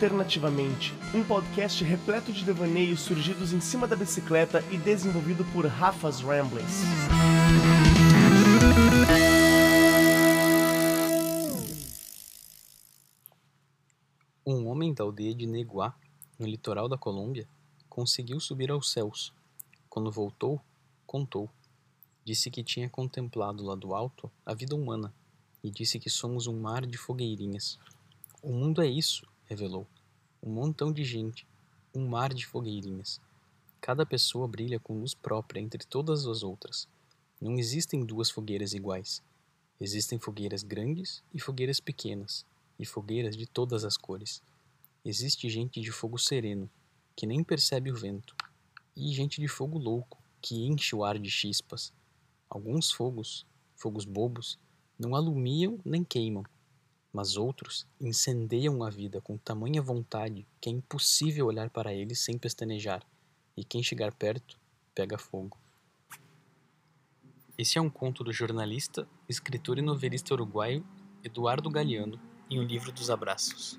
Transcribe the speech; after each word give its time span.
Alternativamente, 0.00 0.94
um 1.14 1.22
podcast 1.22 1.84
repleto 1.84 2.32
de 2.32 2.42
devaneios 2.42 3.00
surgidos 3.00 3.52
em 3.52 3.60
cima 3.60 3.86
da 3.86 3.94
bicicleta 3.94 4.64
e 4.72 4.78
desenvolvido 4.78 5.44
por 5.52 5.66
Rafa's 5.66 6.22
Ramblings. 6.22 6.80
Um 14.46 14.68
homem 14.68 14.94
da 14.94 15.04
aldeia 15.04 15.34
de 15.34 15.46
Neguá, 15.46 15.94
no 16.38 16.46
litoral 16.46 16.88
da 16.88 16.96
Colômbia, 16.96 17.46
conseguiu 17.86 18.40
subir 18.40 18.70
aos 18.70 18.90
céus. 18.90 19.34
Quando 19.90 20.10
voltou, 20.10 20.58
contou. 21.06 21.46
Disse 22.24 22.50
que 22.50 22.64
tinha 22.64 22.88
contemplado 22.88 23.62
lá 23.62 23.74
do 23.74 23.94
alto 23.94 24.32
a 24.46 24.54
vida 24.54 24.74
humana 24.74 25.12
e 25.62 25.70
disse 25.70 25.98
que 25.98 26.08
somos 26.08 26.46
um 26.46 26.58
mar 26.58 26.86
de 26.86 26.96
fogueirinhas. 26.96 27.78
O 28.42 28.50
mundo 28.50 28.80
é 28.80 28.86
isso, 28.86 29.29
revelou. 29.50 29.84
Um 30.40 30.52
montão 30.52 30.92
de 30.92 31.02
gente, 31.02 31.44
um 31.92 32.06
mar 32.06 32.32
de 32.32 32.46
fogueirinhas. 32.46 33.20
Cada 33.80 34.06
pessoa 34.06 34.46
brilha 34.46 34.78
com 34.78 35.00
luz 35.00 35.12
própria 35.12 35.60
entre 35.60 35.84
todas 35.84 36.24
as 36.24 36.44
outras. 36.44 36.86
Não 37.40 37.58
existem 37.58 38.04
duas 38.04 38.30
fogueiras 38.30 38.74
iguais. 38.74 39.20
Existem 39.80 40.20
fogueiras 40.20 40.62
grandes 40.62 41.20
e 41.34 41.40
fogueiras 41.40 41.80
pequenas, 41.80 42.46
e 42.78 42.86
fogueiras 42.86 43.36
de 43.36 43.44
todas 43.44 43.84
as 43.84 43.96
cores. 43.96 44.40
Existe 45.04 45.48
gente 45.50 45.80
de 45.80 45.90
fogo 45.90 46.16
sereno, 46.16 46.70
que 47.16 47.26
nem 47.26 47.42
percebe 47.42 47.90
o 47.90 47.96
vento, 47.96 48.36
e 48.94 49.12
gente 49.12 49.40
de 49.40 49.48
fogo 49.48 49.78
louco, 49.78 50.22
que 50.40 50.64
enche 50.64 50.94
o 50.94 51.02
ar 51.02 51.18
de 51.18 51.30
chispas. 51.30 51.92
Alguns 52.48 52.92
fogos, 52.92 53.44
fogos 53.74 54.04
bobos, 54.04 54.60
não 54.96 55.16
alumiam 55.16 55.80
nem 55.84 56.04
queimam, 56.04 56.44
mas 57.12 57.36
outros 57.36 57.86
incendeiam 58.00 58.82
a 58.82 58.90
vida 58.90 59.20
com 59.20 59.36
tamanha 59.36 59.82
vontade 59.82 60.46
que 60.60 60.68
é 60.68 60.72
impossível 60.72 61.46
olhar 61.46 61.70
para 61.70 61.92
eles 61.92 62.20
sem 62.20 62.38
pestanejar, 62.38 63.02
e 63.56 63.64
quem 63.64 63.82
chegar 63.82 64.12
perto 64.12 64.58
pega 64.94 65.18
fogo. 65.18 65.58
Esse 67.58 67.78
é 67.78 67.80
um 67.80 67.90
conto 67.90 68.24
do 68.24 68.32
jornalista, 68.32 69.06
escritor 69.28 69.78
e 69.78 69.82
novelista 69.82 70.32
uruguaio 70.32 70.84
Eduardo 71.22 71.68
Galeano, 71.68 72.18
em 72.48 72.58
O 72.58 72.62
Livro 72.62 72.90
dos 72.90 73.10
Abraços. 73.10 73.78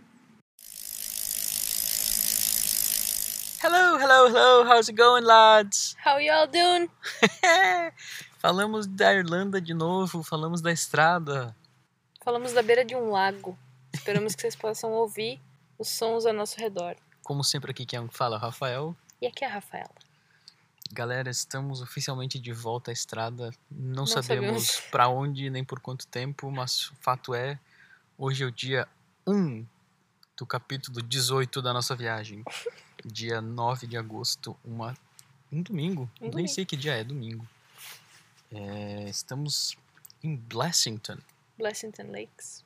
Hello, 3.64 4.00
hello, 4.00 4.28
hello, 4.28 4.64
how's 4.64 4.90
it 4.90 4.98
going, 4.98 5.24
lads? 5.24 5.96
How 6.04 6.20
y'all 6.20 6.48
doing? 6.48 6.90
falamos 8.40 8.88
da 8.88 9.14
Irlanda 9.14 9.62
de 9.62 9.74
novo, 9.74 10.24
falamos 10.24 10.62
da 10.62 10.72
estrada. 10.72 11.56
Falamos 12.24 12.54
da 12.54 12.62
beira 12.62 12.86
de 12.86 12.96
um 12.96 13.10
lago. 13.10 13.58
Esperamos 13.94 14.36
que 14.36 14.42
vocês 14.42 14.56
possam 14.56 14.92
ouvir 14.92 15.42
os 15.78 15.90
sons 15.90 16.26
ao 16.26 16.34
nosso 16.34 16.60
redor. 16.60 16.96
Como 17.24 17.44
sempre, 17.44 17.72
aqui 17.72 17.86
quem 17.86 18.08
fala 18.10 18.36
é 18.36 18.40
o 18.40 18.42
Rafael. 18.42 18.96
E 19.22 19.28
aqui 19.28 19.44
é 19.44 19.48
a 19.48 19.54
Rafaela. 19.54 19.90
Galera, 20.94 21.30
estamos 21.30 21.82
oficialmente 21.82 22.38
de 22.38 22.52
volta 22.52 22.92
à 22.92 22.94
estrada. 22.94 23.52
Não, 23.70 24.02
Não 24.02 24.08
sabemos 24.08 24.68
sabemos. 24.68 24.92
para 24.92 25.08
onde 25.08 25.50
nem 25.50 25.64
por 25.64 25.80
quanto 25.80 26.06
tempo, 26.08 26.52
mas 26.52 26.90
o 26.92 26.96
fato 26.96 27.34
é, 27.34 27.58
hoje 28.18 28.44
é 28.44 28.46
o 28.46 28.52
dia 28.52 28.88
1 29.26 29.66
do 30.38 30.46
capítulo 30.46 31.02
18 31.02 31.62
da 31.62 31.74
nossa 31.74 31.96
viagem. 31.96 32.44
dia 33.06 33.42
9 33.42 33.88
de 33.88 33.98
agosto, 33.98 34.56
uma, 34.64 34.96
um 35.52 35.62
domingo. 35.62 36.04
Um 36.20 36.26
Nem 36.26 36.32
domingo. 36.32 36.50
sei 36.50 36.66
que 36.66 36.76
dia 36.78 36.94
é, 36.94 37.04
domingo. 37.04 37.48
É, 38.52 39.10
estamos 39.10 39.78
em 40.22 40.36
Blessington, 40.36 41.18
Blessington 41.58 42.12
Lakes. 42.12 42.64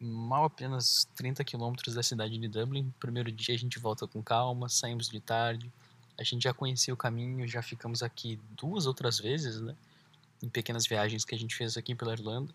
mal 0.00 0.44
apenas 0.44 1.08
30 1.16 1.42
quilômetros 1.44 1.94
da 1.94 2.02
cidade 2.02 2.38
de 2.38 2.48
Dublin. 2.48 2.92
Primeiro 3.00 3.32
dia 3.32 3.54
a 3.54 3.58
gente 3.58 3.78
volta 3.78 4.06
com 4.06 4.22
calma, 4.22 4.68
saímos 4.68 5.08
de 5.08 5.20
tarde. 5.20 5.70
A 6.18 6.22
gente 6.22 6.42
já 6.42 6.54
conhecia 6.54 6.92
o 6.92 6.96
caminho, 6.96 7.46
já 7.46 7.62
ficamos 7.62 8.02
aqui 8.02 8.40
duas 8.56 8.86
outras 8.86 9.18
vezes, 9.18 9.60
né? 9.60 9.74
Em 10.42 10.48
pequenas 10.48 10.86
viagens 10.86 11.24
que 11.24 11.34
a 11.34 11.38
gente 11.38 11.54
fez 11.54 11.76
aqui 11.76 11.94
pela 11.94 12.12
Irlanda. 12.12 12.52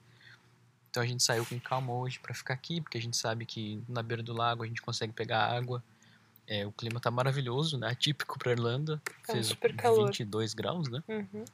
Então 0.90 1.02
a 1.02 1.06
gente 1.08 1.24
saiu 1.24 1.46
com 1.46 1.60
calma 1.60 1.92
hoje 1.94 2.20
para 2.20 2.34
ficar 2.34 2.54
aqui, 2.54 2.80
porque 2.80 2.98
a 2.98 3.02
gente 3.02 3.18
sabe 3.18 3.46
que 3.46 3.82
na 3.90 4.04
beira 4.04 4.22
do 4.22 4.32
lago 4.32 4.64
a 4.64 4.68
gente 4.68 4.82
consegue 4.82 5.12
pegar 5.12 5.48
água. 5.48 5.84
É, 6.46 6.66
o 6.68 6.72
clima 6.72 7.00
tá 7.00 7.10
maravilhoso, 7.10 7.78
né? 7.78 7.88
Atípico 7.88 8.38
para 8.38 8.52
Irlanda. 8.52 9.02
Tá 9.26 9.34
um 9.34 9.36
Fez 9.36 9.48
super 9.48 9.76
calor. 9.76 10.06
22 10.06 10.54
graus, 10.54 10.90
né? 10.90 11.02
Uhum. 11.08 11.46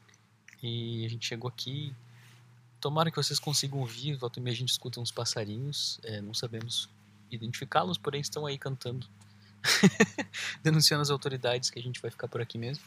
E 0.61 1.05
a 1.05 1.09
gente 1.09 1.25
chegou 1.25 1.47
aqui. 1.47 1.95
Tomara 2.79 3.11
que 3.11 3.17
vocês 3.17 3.39
consigam 3.39 3.79
ouvir. 3.79 4.15
Volta 4.15 4.39
e 4.39 4.41
meia 4.41 4.53
a 4.53 4.57
gente 4.57 4.69
escuta 4.69 4.99
uns 4.99 5.11
passarinhos. 5.11 5.99
é, 6.03 6.21
não 6.21 6.33
sabemos 6.33 6.89
identificá-los, 7.31 7.97
porém 7.97 8.21
estão 8.21 8.45
aí 8.45 8.57
cantando. 8.57 9.07
Denunciando 10.63 11.01
as 11.01 11.09
autoridades 11.09 11.69
que 11.69 11.79
a 11.79 11.81
gente 11.81 12.01
vai 12.01 12.09
ficar 12.09 12.27
por 12.27 12.41
aqui 12.41 12.57
mesmo. 12.57 12.83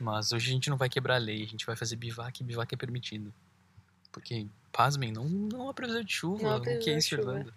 Mas 0.00 0.32
hoje 0.32 0.50
a 0.50 0.52
gente 0.52 0.70
não 0.70 0.76
vai 0.76 0.88
quebrar 0.88 1.16
a 1.16 1.18
lei, 1.18 1.42
a 1.42 1.46
gente 1.46 1.64
vai 1.64 1.76
fazer 1.76 1.96
bivac 1.96 2.40
e 2.40 2.44
bivac 2.44 2.72
é 2.72 2.76
permitido. 2.76 3.32
Porque, 4.10 4.46
pasmem, 4.70 5.10
não, 5.10 5.24
não 5.24 5.68
há 5.68 5.74
previsão 5.74 6.02
de 6.02 6.12
chuva. 6.12 6.42
Não 6.42 6.50
há 6.50 6.56
o 6.56 6.60
que 6.60 6.64
previsão 6.66 6.92
é 6.92 6.96
de 6.96 7.00
isso, 7.00 7.08
chuva. 7.08 7.22
Irlanda? 7.22 7.54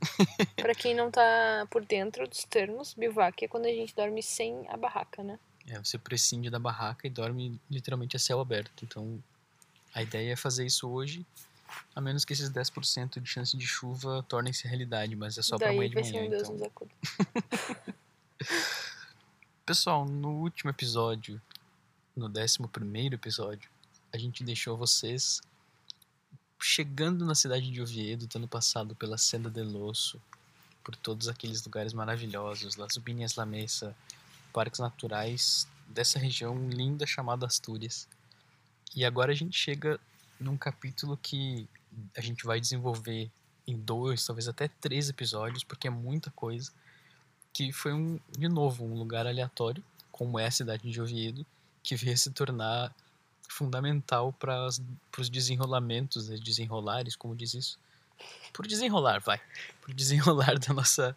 Pra 0.56 0.74
quem 0.74 0.94
não 0.94 1.10
tá 1.10 1.66
por 1.70 1.84
dentro 1.84 2.28
dos 2.28 2.44
termos, 2.44 2.94
bivac 2.94 3.44
é 3.44 3.48
quando 3.48 3.66
a 3.66 3.70
gente 3.70 3.94
dorme 3.94 4.22
sem 4.22 4.66
a 4.68 4.76
barraca, 4.76 5.22
né? 5.22 5.38
É, 5.66 5.78
você 5.78 5.96
prescinde 5.96 6.50
da 6.50 6.58
barraca 6.58 7.06
e 7.06 7.10
dorme 7.10 7.58
literalmente 7.70 8.16
a 8.16 8.18
céu 8.18 8.40
aberto. 8.40 8.84
Então, 8.84 9.22
a 9.94 10.02
ideia 10.02 10.32
é 10.32 10.36
fazer 10.36 10.66
isso 10.66 10.88
hoje, 10.88 11.24
a 11.94 12.00
menos 12.00 12.24
que 12.24 12.32
esses 12.32 12.50
10% 12.50 13.20
de 13.20 13.28
chance 13.28 13.56
de 13.56 13.66
chuva 13.66 14.24
tornem-se 14.28 14.66
realidade, 14.66 15.14
mas 15.14 15.38
é 15.38 15.42
só 15.42 15.56
pra 15.56 15.68
Daí 15.68 15.76
amanhã 15.76 15.90
de 15.90 16.12
manhã. 16.12 16.26
um 16.26 16.30
Deus 16.30 16.42
então. 16.42 16.54
nos 16.54 16.62
acuda. 16.62 16.90
Pessoal, 19.64 20.04
no 20.04 20.30
último 20.42 20.70
episódio, 20.70 21.40
no 22.14 22.26
11 22.26 22.58
episódio, 23.12 23.70
a 24.12 24.18
gente 24.18 24.44
deixou 24.44 24.76
vocês 24.76 25.40
chegando 26.60 27.24
na 27.24 27.34
cidade 27.34 27.70
de 27.70 27.80
Oviedo, 27.80 28.26
tendo 28.26 28.48
passado 28.48 28.94
pela 28.94 29.16
Senda 29.16 29.48
del 29.48 29.76
Osso, 29.76 30.20
por 30.82 30.94
todos 30.96 31.28
aqueles 31.28 31.64
lugares 31.64 31.92
maravilhosos, 31.92 32.76
Las 32.76 32.96
Ubinhas 32.96 33.36
La 33.36 33.46
Mesa, 33.46 33.96
parques 34.52 34.80
naturais 34.80 35.66
dessa 35.88 36.18
região 36.18 36.68
linda 36.68 37.06
chamada 37.06 37.46
Astúrias. 37.46 38.08
E 38.94 39.04
agora 39.04 39.32
a 39.32 39.34
gente 39.34 39.56
chega 39.58 39.98
num 40.38 40.56
capítulo 40.56 41.16
que 41.16 41.68
a 42.16 42.20
gente 42.20 42.44
vai 42.44 42.60
desenvolver 42.60 43.30
em 43.66 43.76
dois, 43.76 44.24
talvez 44.24 44.48
até 44.48 44.68
três 44.68 45.08
episódios, 45.08 45.64
porque 45.64 45.88
é 45.88 45.90
muita 45.90 46.30
coisa 46.30 46.72
que 47.52 47.72
foi 47.72 47.92
um, 47.92 48.18
de 48.36 48.48
novo, 48.48 48.84
um 48.84 48.94
lugar 48.94 49.26
aleatório, 49.26 49.82
como 50.10 50.38
é 50.38 50.46
a 50.46 50.50
cidade 50.50 50.90
de 50.90 51.00
Oviedo, 51.00 51.46
que 51.82 51.94
veio 51.94 52.18
se 52.18 52.30
tornar 52.30 52.92
fundamental 53.48 54.32
para 54.32 54.66
os 54.66 55.28
desenrolamentos, 55.30 56.28
né, 56.28 56.36
desenrolares, 56.36 57.14
como 57.14 57.36
diz 57.36 57.54
isso? 57.54 57.78
Por 58.52 58.66
desenrolar, 58.66 59.20
vai. 59.20 59.40
Por 59.80 59.94
desenrolar 59.94 60.58
da 60.58 60.74
nossa, 60.74 61.16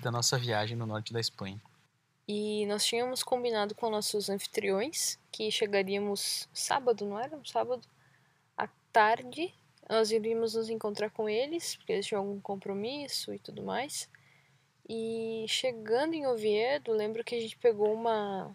da 0.00 0.10
nossa 0.10 0.36
viagem 0.36 0.76
no 0.76 0.86
norte 0.86 1.12
da 1.12 1.20
Espanha. 1.20 1.60
E 2.28 2.66
nós 2.66 2.84
tínhamos 2.84 3.22
combinado 3.22 3.74
com 3.74 3.88
nossos 3.88 4.28
anfitriões 4.28 5.18
que 5.30 5.50
chegaríamos 5.50 6.48
sábado, 6.52 7.06
não 7.06 7.18
era? 7.18 7.36
Um 7.36 7.44
sábado 7.44 7.86
à 8.56 8.68
tarde. 8.92 9.54
Nós 9.88 10.10
iríamos 10.10 10.54
nos 10.54 10.68
encontrar 10.68 11.10
com 11.10 11.28
eles, 11.28 11.76
porque 11.76 11.92
eles 11.92 12.06
tinham 12.06 12.22
algum 12.22 12.40
compromisso 12.40 13.32
e 13.32 13.38
tudo 13.38 13.62
mais. 13.62 14.08
E 14.88 15.44
chegando 15.48 16.14
em 16.14 16.26
Oviedo, 16.26 16.92
lembro 16.92 17.22
que 17.22 17.36
a 17.36 17.40
gente 17.40 17.56
pegou 17.56 17.92
uma 17.92 18.54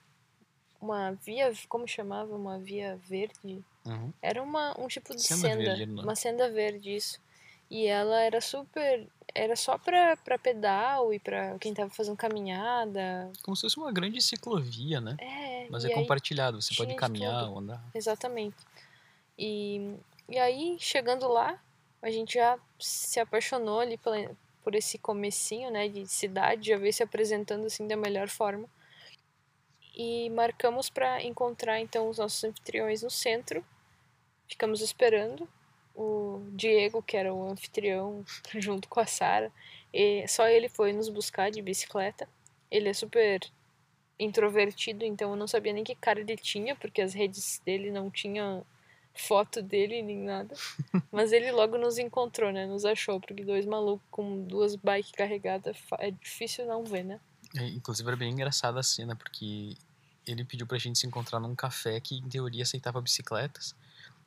uma 0.82 1.12
via, 1.12 1.54
como 1.70 1.88
chamava? 1.88 2.36
Uma 2.36 2.58
via 2.58 3.00
verde. 3.08 3.64
Uhum. 3.86 4.12
Era 4.22 4.42
uma, 4.42 4.76
um 4.80 4.88
tipo 4.88 5.16
de 5.16 5.22
Senda 5.22 5.42
senda, 5.42 5.64
verde 5.64 5.86
nome. 5.86 6.04
uma 6.04 6.16
senda 6.16 6.50
verde, 6.50 6.96
isso. 6.96 7.22
E 7.70 7.86
ela 7.86 8.20
era 8.20 8.42
super, 8.42 9.08
era 9.34 9.56
só 9.56 9.78
pra, 9.78 10.18
pra 10.18 10.38
pedal 10.38 11.14
e 11.14 11.20
pra 11.20 11.58
quem 11.60 11.74
tava 11.74 11.90
fazendo 11.90 12.18
caminhada. 12.18 13.32
Como 13.44 13.56
se 13.56 13.62
fosse 13.62 13.78
uma 13.78 13.92
grande 13.92 14.22
ciclovia, 14.22 15.00
né? 15.02 15.16
É, 15.20 15.68
Mas 15.70 15.86
é 15.86 15.90
compartilhado, 15.90 16.62
você 16.62 16.76
pode 16.76 16.96
caminhar 16.96 17.50
ou 17.50 17.60
andar. 17.60 17.84
Exatamente. 17.94 18.56
E, 19.38 19.96
e 20.30 20.38
aí, 20.38 20.78
chegando 20.80 21.28
lá, 21.28 21.60
a 22.02 22.12
gente 22.12 22.36
já 22.36 22.58
se 22.80 23.20
apaixonou 23.20 23.80
ali 23.80 23.98
pela, 23.98 24.18
por 24.64 24.76
esse 24.76 24.98
comecinho, 24.98 25.72
né, 25.72 25.88
de 25.88 26.08
cidade, 26.08 26.70
já 26.70 26.78
veio 26.78 26.94
se 26.94 27.04
apresentando 27.04 27.66
assim 27.66 27.88
da 27.88 27.96
melhor 27.96 28.28
forma. 28.28 28.68
E 29.96 30.30
marcamos 30.30 30.90
para 30.90 31.22
encontrar 31.24 31.80
então 31.80 32.10
os 32.10 32.18
nossos 32.18 32.44
anfitriões 32.44 33.04
no 33.04 33.10
centro. 33.10 33.64
Ficamos 34.48 34.82
esperando 34.82 35.48
o 36.02 36.52
Diego, 36.54 37.02
que 37.02 37.16
era 37.16 37.34
o 37.34 37.50
anfitrião, 37.50 38.24
junto 38.56 38.88
com 38.88 39.00
a 39.00 39.06
Sara. 39.06 39.52
E 39.94 40.28
só 40.28 40.48
ele 40.48 40.70
foi 40.70 40.94
nos 40.94 41.10
buscar 41.10 41.52
de 41.52 41.62
bicicleta. 41.62 42.28
Ele 42.70 42.90
é 42.90 42.94
super 42.94 43.42
introvertido, 44.20 45.04
então 45.04 45.32
eu 45.32 45.36
não 45.36 45.48
sabia 45.48 45.74
nem 45.74 45.84
que 45.84 45.96
cara 45.96 46.20
ele 46.20 46.38
tinha, 46.38 46.76
porque 46.76 47.02
as 47.02 47.14
redes 47.14 47.62
dele 47.66 47.92
não 47.92 48.10
tinham 48.10 48.66
foto 49.14 49.62
dele 49.62 50.02
nem 50.02 50.20
nada. 50.20 50.56
Mas 51.12 51.32
ele 51.32 51.52
logo 51.52 51.78
nos 51.78 51.98
encontrou, 51.98 52.52
né? 52.52 52.66
Nos 52.66 52.86
achou, 52.86 53.20
porque 53.20 53.44
dois 53.44 53.66
malucos 53.66 54.06
com 54.10 54.44
duas 54.44 54.76
bikes 54.76 55.12
carregadas 55.12 55.78
é 56.00 56.12
difícil 56.12 56.66
não 56.66 56.84
ver, 56.84 57.04
né? 57.04 57.20
É, 57.58 57.68
inclusive 57.68 58.08
era 58.08 58.16
bem 58.16 58.32
engraçada 58.32 58.80
a 58.80 58.84
cena, 58.84 59.16
porque 59.16 59.76
ele 60.26 60.46
pediu 60.46 60.66
pra 60.66 60.78
gente 60.78 61.00
se 61.00 61.08
encontrar 61.08 61.40
num 61.40 61.56
café 61.56 62.00
que 62.00 62.16
em 62.16 62.30
teoria 62.30 62.64
aceitava 62.64 63.02
bicicletas. 63.02 63.76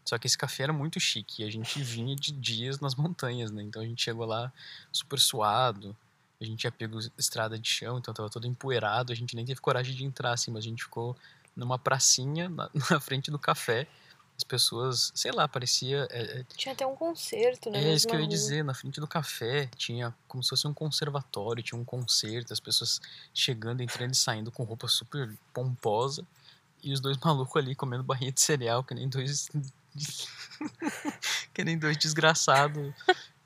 Só 0.05 0.19
que 0.19 0.27
esse 0.27 0.37
café 0.37 0.65
era 0.65 0.73
muito 0.73 1.01
chique 1.01 1.43
e 1.43 1.47
a 1.47 1.51
gente 1.51 1.83
vinha 1.83 2.15
de 2.15 2.33
dias 2.33 2.79
nas 2.81 2.95
montanhas, 2.95 3.51
né? 3.51 3.63
Então 3.63 3.81
a 3.81 3.87
gente 3.87 4.03
chegou 4.03 4.27
lá 4.27 4.53
super 4.93 5.19
suado, 5.19 5.97
a 6.41 6.45
gente 6.45 6.59
tinha 6.59 6.71
pego 6.71 6.99
estrada 7.17 7.59
de 7.59 7.69
chão, 7.69 7.99
então 7.99 8.13
tava 8.13 8.29
todo 8.29 8.47
empoeirado, 8.47 9.13
a 9.13 9.17
gente 9.17 9.35
nem 9.35 9.45
teve 9.45 9.61
coragem 9.61 9.95
de 9.95 10.05
entrar 10.05 10.33
assim, 10.33 10.51
mas 10.51 10.65
a 10.65 10.69
gente 10.69 10.85
ficou 10.85 11.17
numa 11.57 11.79
pracinha 11.79 12.49
na, 12.51 12.71
na 12.91 13.01
frente 13.01 13.31
do 13.31 13.39
café. 13.39 13.87
As 14.37 14.43
pessoas, 14.43 15.13
sei 15.15 15.31
lá, 15.31 15.47
parecia. 15.47 16.09
É, 16.11 16.41
é 16.41 16.45
tinha 16.57 16.73
até 16.73 16.85
um 16.85 16.97
concerto, 16.97 17.71
né? 17.71 17.85
É 17.85 17.95
isso 17.95 18.07
que 18.07 18.17
eu 18.17 18.21
ia 18.21 18.27
dizer, 18.27 18.65
na 18.65 18.75
frente 18.75 18.99
do 18.99 19.07
café 19.07 19.71
tinha 19.77 20.13
como 20.27 20.43
se 20.43 20.51
fosse 20.51 20.67
um 20.67 20.75
conservatório, 20.75 21.63
tinha 21.63 21.81
um 21.81 21.85
concerto, 21.85 22.53
as 22.53 22.59
pessoas 22.59 23.01
chegando, 23.33 23.81
entrando 23.81 24.13
e 24.13 24.17
saindo 24.17 24.51
com 24.51 24.65
roupa 24.65 24.89
super 24.89 25.33
pomposa, 25.53 26.27
e 26.83 26.93
os 26.93 26.99
dois 26.99 27.17
malucos 27.25 27.57
ali 27.57 27.77
comendo 27.77 28.03
barrinha 28.03 28.33
de 28.33 28.41
cereal, 28.41 28.83
que 28.83 28.93
nem 28.93 29.09
dois. 29.09 29.49
que 31.53 31.65
nem 31.65 31.79
dois 31.79 31.97
desgraçados 31.97 32.93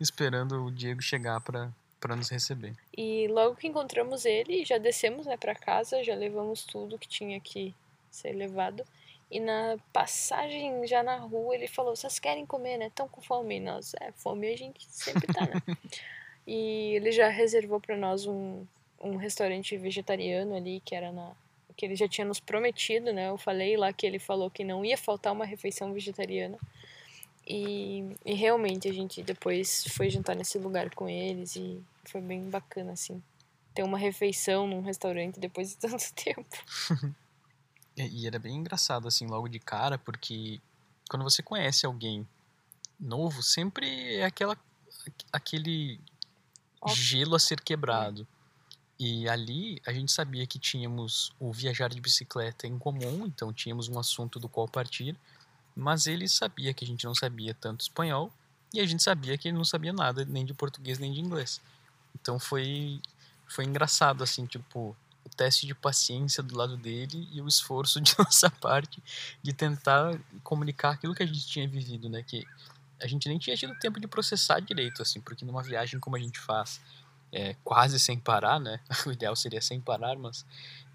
esperando 0.00 0.65
o 0.65 0.71
Diego 0.71 1.03
chegar 1.03 1.41
pra, 1.41 1.71
para 2.00 2.17
nos 2.17 2.29
receber. 2.29 2.75
E 2.97 3.27
logo 3.29 3.56
que 3.56 3.67
encontramos 3.67 4.25
ele, 4.25 4.65
já 4.65 4.79
descemos 4.79 5.27
né, 5.27 5.37
para 5.37 5.55
casa, 5.55 6.03
já 6.05 6.15
levamos 6.15 6.65
tudo 6.65 6.99
que 6.99 7.09
tinha 7.09 7.41
que 7.41 7.75
ser 8.11 8.33
levado. 8.33 8.85
E 9.31 9.41
na 9.41 9.77
passagem, 9.93 10.87
já 10.87 11.03
na 11.03 11.17
rua, 11.17 11.55
ele 11.55 11.69
falou: 11.69 11.95
Vocês 11.95 12.19
querem 12.19 12.47
comer, 12.47 12.79
né? 12.79 12.91
Tão 12.95 13.06
com 13.09 13.21
fome. 13.21 13.61
nós, 13.61 13.95
é, 14.00 14.11
fome 14.12 14.50
a 14.50 14.56
gente 14.56 14.87
sempre 14.89 15.27
tá, 15.27 15.43
né? 15.43 15.62
e 16.47 16.95
ele 16.95 17.12
já 17.12 17.29
reservou 17.29 17.79
para 17.79 17.97
nós 17.97 18.27
um, 18.27 18.65
um 18.99 19.17
restaurante 19.17 19.77
vegetariano 19.77 20.56
ali, 20.56 20.81
que 20.85 20.95
era 20.95 21.12
na. 21.12 21.33
Que 21.78 21.86
ele 21.86 21.94
já 21.94 22.08
tinha 22.08 22.26
nos 22.26 22.40
prometido, 22.40 23.12
né? 23.12 23.28
Eu 23.28 23.38
falei 23.38 23.76
lá 23.76 23.92
que 23.92 24.04
ele 24.04 24.19
falou 24.19 24.50
que 24.50 24.64
não 24.64 24.84
ia 24.84 24.98
faltar 24.98 25.32
uma 25.32 25.46
refeição 25.46 25.92
vegetariana. 25.92 26.58
E, 27.46 28.16
e 28.26 28.34
realmente 28.34 28.88
a 28.88 28.92
gente 28.92 29.22
depois 29.22 29.84
foi 29.92 30.10
jantar 30.10 30.34
nesse 30.34 30.58
lugar 30.58 30.92
com 30.92 31.08
eles 31.08 31.54
e 31.54 31.80
foi 32.04 32.20
bem 32.20 32.50
bacana, 32.50 32.92
assim. 32.92 33.22
Ter 33.72 33.84
uma 33.84 33.96
refeição 33.96 34.66
num 34.66 34.80
restaurante 34.80 35.38
depois 35.38 35.70
de 35.70 35.76
tanto 35.78 36.12
tempo. 36.14 37.14
e 37.96 38.26
era 38.26 38.40
bem 38.40 38.56
engraçado, 38.56 39.06
assim, 39.06 39.28
logo 39.28 39.46
de 39.46 39.60
cara, 39.60 39.96
porque 39.96 40.60
quando 41.08 41.22
você 41.22 41.44
conhece 41.44 41.86
alguém 41.86 42.26
novo, 42.98 43.40
sempre 43.40 44.16
é 44.16 44.25
aquela, 44.25 44.58
aquele 45.32 46.00
gelo 46.88 47.36
a 47.36 47.38
ser 47.38 47.60
quebrado. 47.60 48.26
E 48.99 49.29
ali 49.29 49.81
a 49.87 49.93
gente 49.93 50.11
sabia 50.11 50.47
que 50.47 50.59
tínhamos 50.59 51.33
o 51.39 51.53
viajar 51.53 51.89
de 51.89 52.00
bicicleta 52.00 52.67
em 52.67 52.79
comum, 52.79 53.27
então 53.27 53.53
tínhamos 53.53 53.89
um 53.89 53.99
assunto 53.99 54.41
do 54.41 54.49
qual 54.49 54.67
partir 54.67 55.17
mas 55.79 56.09
ele 56.09 56.29
sabia 56.29 56.75
que 56.75 56.85
a 56.85 56.87
gente 56.87 57.05
não 57.05 57.15
sabia 57.15 57.55
tanto 57.55 57.83
espanhol 57.83 58.33
e 58.75 58.81
a 58.81 58.87
gente 58.87 59.00
sabia 59.00 59.39
que 59.39 59.47
ele 59.47 59.56
não 59.56 59.65
sabia 59.65 59.93
nada 59.93 60.25
nem 60.25 60.45
de 60.45 60.53
português 60.53 60.99
nem 60.99 61.12
de 61.12 61.21
inglês. 61.21 61.61
Então 62.21 62.37
foi 62.39 63.00
foi 63.47 63.65
engraçado 63.65 64.23
assim, 64.25 64.45
tipo, 64.45 64.95
o 65.25 65.29
teste 65.29 65.67
de 65.67 65.75
paciência 65.75 66.43
do 66.43 66.56
lado 66.56 66.77
dele 66.77 67.29
e 67.33 67.41
o 67.41 67.47
esforço 67.47 68.00
de 68.03 68.12
nossa 68.19 68.50
parte 68.50 69.00
de 69.41 69.53
tentar 69.53 70.19
comunicar 70.43 70.91
aquilo 70.91 71.15
que 71.15 71.23
a 71.23 71.27
gente 71.27 71.47
tinha 71.47 71.67
vivido, 71.67 72.09
né, 72.09 72.25
que 72.25 72.45
a 73.00 73.06
gente 73.06 73.29
nem 73.29 73.39
tinha 73.39 73.56
tido 73.56 73.79
tempo 73.79 74.00
de 74.00 74.09
processar 74.09 74.59
direito 74.59 75.00
assim, 75.00 75.21
porque 75.21 75.45
numa 75.45 75.62
viagem 75.62 76.00
como 76.00 76.17
a 76.17 76.19
gente 76.19 76.41
faz, 76.41 76.81
é, 77.32 77.54
quase 77.64 77.98
sem 77.98 78.19
parar, 78.19 78.60
né? 78.60 78.80
O 79.06 79.12
ideal 79.12 79.36
seria 79.36 79.60
sem 79.60 79.80
parar, 79.80 80.16
mas 80.19 80.44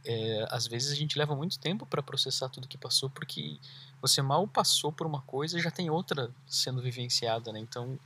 é, 0.05 0.45
às 0.49 0.67
vezes 0.67 0.91
a 0.91 0.95
gente 0.95 1.17
leva 1.17 1.35
muito 1.35 1.57
tempo 1.59 1.85
para 1.85 2.03
processar 2.03 2.49
tudo 2.49 2.67
que 2.67 2.77
passou, 2.77 3.09
porque 3.09 3.57
você 4.01 4.21
mal 4.21 4.47
passou 4.47 4.91
por 4.91 5.07
uma 5.07 5.21
coisa 5.21 5.57
e 5.57 5.61
já 5.61 5.71
tem 5.71 5.89
outra 5.89 6.29
sendo 6.45 6.81
vivenciada, 6.81 7.51
né? 7.51 7.59
Então, 7.59 7.97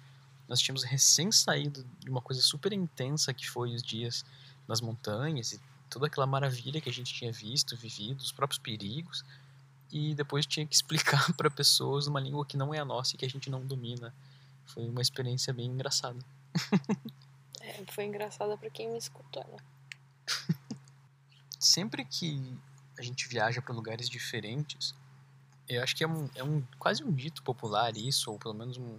nós 0.47 0.59
tínhamos 0.59 0.83
recém 0.83 1.31
saído 1.31 1.85
de 2.00 2.09
uma 2.09 2.21
coisa 2.21 2.41
super 2.41 2.71
intensa 2.71 3.33
que 3.33 3.50
foi 3.50 3.74
os 3.74 3.83
dias 3.83 4.24
nas 4.68 4.79
montanhas 4.79 5.53
e 5.53 5.62
toda 5.89 6.07
aquela 6.07 6.27
maravilha 6.27 6.79
que 6.79 6.89
a 6.89 6.94
gente 6.94 7.13
tinha 7.13 7.31
visto, 7.31 7.75
vivido, 7.75 8.21
os 8.21 8.31
próprios 8.31 8.59
perigos, 8.59 9.25
e 9.91 10.13
depois 10.13 10.45
tinha 10.45 10.65
que 10.65 10.75
explicar 10.75 11.33
para 11.33 11.50
pessoas 11.50 12.07
numa 12.07 12.19
língua 12.19 12.45
que 12.45 12.57
não 12.57 12.74
é 12.74 12.79
a 12.79 12.85
nossa 12.85 13.15
e 13.15 13.18
que 13.18 13.25
a 13.25 13.29
gente 13.29 13.50
não 13.50 13.65
domina. 13.65 14.13
Foi 14.65 14.88
uma 14.88 15.01
experiência 15.01 15.53
bem 15.53 15.68
engraçada. 15.68 16.19
é, 17.68 17.84
foi 17.92 18.06
engraçada 18.06 18.58
para 18.58 18.69
quem 18.69 18.90
me 18.90 18.98
escutou, 18.98 19.46
né? 19.48 19.58
Sempre 21.60 22.06
que 22.06 22.58
a 22.98 23.02
gente 23.02 23.28
viaja 23.28 23.62
para 23.62 23.74
lugares 23.74 24.10
diferentes, 24.10 24.96
eu 25.68 25.84
acho 25.84 25.96
que 25.96 26.04
é 26.04 26.08
um, 26.08 26.30
é 26.36 26.44
um 26.44 26.64
quase 26.80 27.04
um 27.04 27.12
dito 27.12 27.44
popular 27.44 27.96
isso, 27.98 28.31
ou 28.31 28.40
pelo 28.40 28.54
menos 28.54 28.78
um 28.78 28.98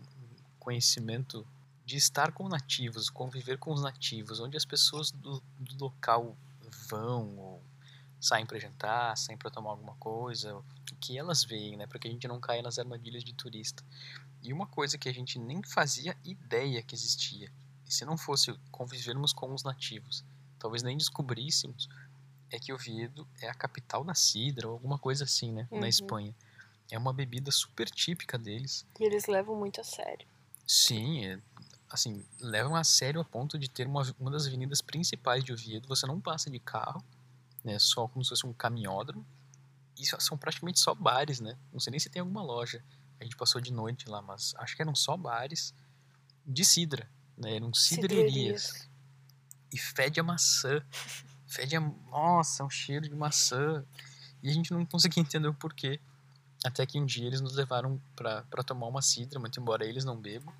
conhecimento 0.61 1.47
de 1.85 1.97
estar 1.97 2.33
com 2.33 2.49
nativos, 2.49 3.09
conviver 3.09 3.59
com 3.59 3.73
os 3.73 3.83
nativos, 3.83 4.41
onde 4.41 4.57
as 4.57 4.65
pessoas 4.67 5.11
do, 5.11 5.43
do 5.59 5.85
local 5.85 6.37
vão 6.91 7.39
ou 7.39 7.63
saem 8.21 8.45
para 8.45 8.59
jantar, 8.59 9.17
saem 9.17 9.39
para 9.39 9.51
tomar 9.51 9.71
alguma 9.71 9.95
coisa, 9.95 10.63
que 11.01 11.17
elas 11.17 11.45
veem, 11.45 11.77
né, 11.77 11.87
para 11.87 11.99
que 11.99 12.09
a 12.09 12.11
gente 12.11 12.29
não 12.29 12.41
caia 12.41 12.61
nas 12.61 12.79
armadilhas 12.79 13.25
de 13.25 13.33
turista. 13.33 13.83
E 14.43 14.53
uma 14.53 14.67
coisa 14.67 14.99
que 14.99 15.09
a 15.09 15.13
gente 15.13 15.39
nem 15.39 15.63
fazia 15.63 16.17
ideia 16.25 16.83
que 16.83 16.95
existia, 16.95 17.51
e 17.89 17.93
se 17.93 18.05
não 18.05 18.19
fosse 18.19 18.53
convivermos 18.71 19.33
com 19.33 19.53
os 19.55 19.63
nativos, 19.63 20.25
talvez 20.59 20.83
nem 20.83 20.97
descobríssemos, 20.97 21.89
é 22.51 22.59
que 22.59 22.73
Oviedo 22.73 23.27
é 23.41 23.49
a 23.49 23.55
capital 23.55 24.05
da 24.05 24.15
cidra, 24.15 24.69
ou 24.69 24.75
alguma 24.75 24.99
coisa 24.99 25.25
assim, 25.25 25.53
né, 25.53 25.67
uhum. 25.71 25.81
na 25.81 25.89
Espanha. 25.89 26.35
É 26.91 26.99
uma 26.99 27.13
bebida 27.13 27.51
super 27.51 27.91
típica 27.91 28.39
deles. 28.39 28.87
E 28.99 29.05
eles 29.05 29.27
levam 29.27 29.57
muito 29.57 29.81
a 29.81 29.85
sério. 29.85 30.27
Sim, 30.67 31.27
é, 31.27 31.39
assim, 31.91 32.25
levam 32.41 32.75
a 32.75 32.85
sério 32.85 33.21
a 33.21 33.25
ponto 33.25 33.59
de 33.59 33.69
ter 33.69 33.87
uma, 33.87 34.03
uma 34.19 34.31
das 34.31 34.47
avenidas 34.47 34.81
principais 34.81 35.45
de 35.45 35.53
Oviedo. 35.53 35.89
Você 35.89 36.07
não 36.07 36.21
passa 36.21 36.51
de 36.51 36.59
carro, 36.59 37.03
né? 37.63 37.79
Só 37.79 38.09
como 38.09 38.25
se 38.25 38.31
fosse 38.31 38.47
um 38.47 38.53
caminhódromo. 38.53 39.25
E 39.99 40.07
são 40.07 40.39
praticamente 40.39 40.79
só 40.79 40.95
bares, 40.95 41.41
né? 41.41 41.59
Não 41.73 41.81
sei 41.81 41.91
nem 41.91 42.01
se 42.01 42.09
tem 42.09 42.21
alguma 42.21 42.43
loja. 42.43 42.83
A 43.21 43.25
gente 43.25 43.37
passou 43.37 43.61
de 43.61 43.73
noite 43.73 44.09
lá, 44.09 44.23
mas 44.23 44.55
acho 44.59 44.77
que 44.77 44.81
eram 44.81 44.95
só 44.95 45.17
bares 45.17 45.75
de 46.47 46.65
cidra, 46.65 47.11
né? 47.39 47.57
Eram 47.57 47.73
cidrerias. 47.73 48.63
cidrerias. 48.63 48.89
E 49.73 49.79
fede 49.79 50.21
a 50.21 50.23
maçã. 50.23 50.83
Fede 51.47 51.77
a... 51.77 51.81
Nossa, 51.81 52.63
é 52.63 52.67
um 52.67 52.71
cheiro 52.71 53.09
de 53.09 53.15
maçã. 53.15 53.85
E 54.43 54.51
a 54.51 54.53
gente 54.53 54.73
não 54.73 54.85
conseguia 54.85 55.23
entender 55.23 55.49
o 55.49 55.55
porquê. 55.55 56.01
Até 56.65 56.85
que 56.85 56.99
um 56.99 57.07
dia 57.07 57.27
eles 57.27 57.41
nos 57.41 57.55
levaram 57.55 58.01
para 58.17 58.65
tomar 58.65 58.87
uma 58.87 59.03
cidra, 59.03 59.39
muito 59.39 59.61
embora 59.61 59.85
eles 59.85 60.05
não 60.05 60.17
bebam. 60.17 60.53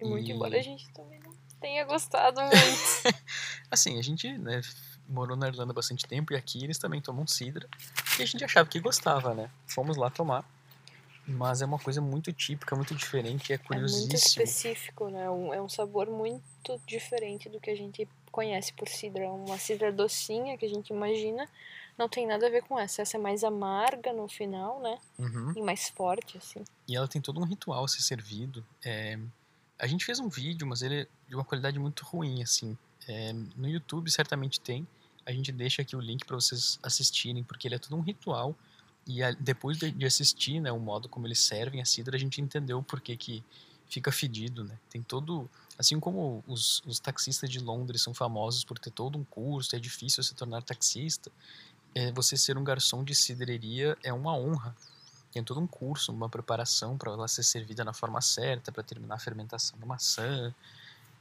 E 0.00 0.04
muito 0.04 0.28
e... 0.28 0.32
embora 0.32 0.58
a 0.58 0.62
gente 0.62 0.90
também 0.92 1.18
não 1.20 1.34
tenha 1.60 1.84
gostado 1.84 2.40
muito. 2.40 2.52
assim, 3.70 3.98
a 3.98 4.02
gente 4.02 4.36
né, 4.36 4.60
morou 5.08 5.36
na 5.36 5.48
Irlanda 5.48 5.72
bastante 5.72 6.06
tempo 6.06 6.32
e 6.32 6.36
aqui 6.36 6.62
eles 6.62 6.78
também 6.78 7.00
tomam 7.00 7.26
cidra. 7.26 7.68
E 8.18 8.22
a 8.22 8.26
gente 8.26 8.44
achava 8.44 8.68
que 8.68 8.78
gostava, 8.78 9.34
né? 9.34 9.50
Fomos 9.66 9.96
lá 9.96 10.10
tomar. 10.10 10.44
Mas 11.26 11.60
é 11.60 11.66
uma 11.66 11.78
coisa 11.78 12.00
muito 12.00 12.32
típica, 12.32 12.76
muito 12.76 12.94
diferente, 12.94 13.52
é 13.52 13.58
curiosíssimo. 13.58 14.04
É 14.04 14.08
muito 14.08 14.14
específico, 14.14 15.08
né? 15.08 15.24
É 15.24 15.60
um 15.60 15.68
sabor 15.68 16.08
muito 16.08 16.80
diferente 16.86 17.48
do 17.48 17.60
que 17.60 17.68
a 17.68 17.76
gente 17.76 18.08
conhece 18.30 18.72
por 18.72 18.86
cidra. 18.86 19.24
É 19.24 19.28
uma 19.28 19.58
cidra 19.58 19.90
docinha 19.90 20.56
que 20.56 20.64
a 20.64 20.68
gente 20.68 20.90
imagina, 20.90 21.48
não 21.98 22.08
tem 22.08 22.26
nada 22.26 22.46
a 22.46 22.50
ver 22.50 22.62
com 22.62 22.78
essa. 22.78 23.02
Essa 23.02 23.16
é 23.16 23.20
mais 23.20 23.42
amarga 23.42 24.12
no 24.12 24.28
final, 24.28 24.80
né? 24.80 24.98
Uhum. 25.18 25.52
E 25.56 25.62
mais 25.62 25.88
forte, 25.88 26.38
assim. 26.38 26.62
E 26.86 26.94
ela 26.94 27.08
tem 27.08 27.20
todo 27.20 27.40
um 27.40 27.44
ritual 27.44 27.84
a 27.84 27.88
ser 27.88 28.02
servido. 28.02 28.64
É... 28.84 29.18
A 29.78 29.86
gente 29.86 30.04
fez 30.04 30.20
um 30.20 30.28
vídeo, 30.28 30.66
mas 30.66 30.82
ele 30.82 31.02
é 31.02 31.06
de 31.28 31.34
uma 31.34 31.44
qualidade 31.44 31.78
muito 31.78 32.04
ruim, 32.04 32.42
assim. 32.42 32.78
É... 33.08 33.32
No 33.32 33.68
YouTube 33.68 34.10
certamente 34.10 34.60
tem. 34.60 34.86
A 35.24 35.32
gente 35.32 35.50
deixa 35.50 35.82
aqui 35.82 35.96
o 35.96 36.00
link 36.00 36.24
para 36.24 36.36
vocês 36.36 36.78
assistirem, 36.82 37.42
porque 37.42 37.66
ele 37.66 37.74
é 37.74 37.78
todo 37.78 37.96
um 37.96 38.00
ritual. 38.00 38.54
E 39.06 39.22
a... 39.22 39.30
depois 39.32 39.78
de 39.78 40.04
assistir, 40.04 40.60
né, 40.60 40.72
o 40.72 40.80
modo 40.80 41.08
como 41.08 41.26
eles 41.26 41.40
servem 41.40 41.80
a 41.80 41.84
cidra, 41.84 42.16
a 42.16 42.18
gente 42.18 42.40
entendeu 42.40 42.82
por 42.82 43.00
que 43.00 43.16
que 43.16 43.44
fica 43.88 44.10
fedido, 44.10 44.64
né? 44.64 44.76
Tem 44.90 45.02
todo... 45.02 45.48
Assim 45.78 46.00
como 46.00 46.42
os, 46.46 46.82
os 46.86 46.98
taxistas 46.98 47.50
de 47.50 47.58
Londres 47.60 48.02
são 48.02 48.14
famosos 48.14 48.64
por 48.64 48.78
ter 48.78 48.90
todo 48.90 49.18
um 49.18 49.24
curso, 49.24 49.76
é 49.76 49.78
difícil 49.78 50.22
se 50.22 50.34
tornar 50.34 50.62
taxista, 50.62 51.30
é, 51.94 52.10
você 52.12 52.36
ser 52.36 52.58
um 52.58 52.64
garçom 52.64 53.04
de 53.04 53.14
cidreria 53.14 53.96
é 54.02 54.12
uma 54.12 54.36
honra. 54.36 54.74
Tem 55.32 55.44
todo 55.44 55.60
um 55.60 55.66
curso, 55.66 56.12
uma 56.12 56.28
preparação 56.28 56.96
para 56.96 57.12
ela 57.12 57.28
ser 57.28 57.42
servida 57.42 57.84
na 57.84 57.92
forma 57.92 58.20
certa, 58.20 58.72
para 58.72 58.82
terminar 58.82 59.16
a 59.16 59.18
fermentação 59.18 59.78
da 59.78 59.86
maçã. 59.86 60.54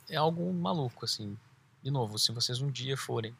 É 0.09 0.15
algo 0.15 0.53
maluco, 0.53 1.03
assim. 1.03 1.37
De 1.83 1.91
novo, 1.91 2.17
se 2.17 2.31
vocês 2.31 2.61
um 2.61 2.71
dia 2.71 2.97
forem 2.97 3.35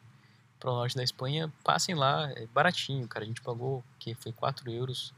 para 0.58 0.70
o 0.70 0.74
norte 0.74 0.96
da 0.96 1.02
Espanha, 1.02 1.52
passem 1.62 1.94
lá, 1.94 2.30
é 2.32 2.46
baratinho, 2.46 3.06
cara. 3.06 3.24
A 3.24 3.28
gente 3.28 3.42
pagou, 3.42 3.84
que 3.98 4.14
foi 4.14 4.32
4 4.32 4.70
euros 4.70 5.12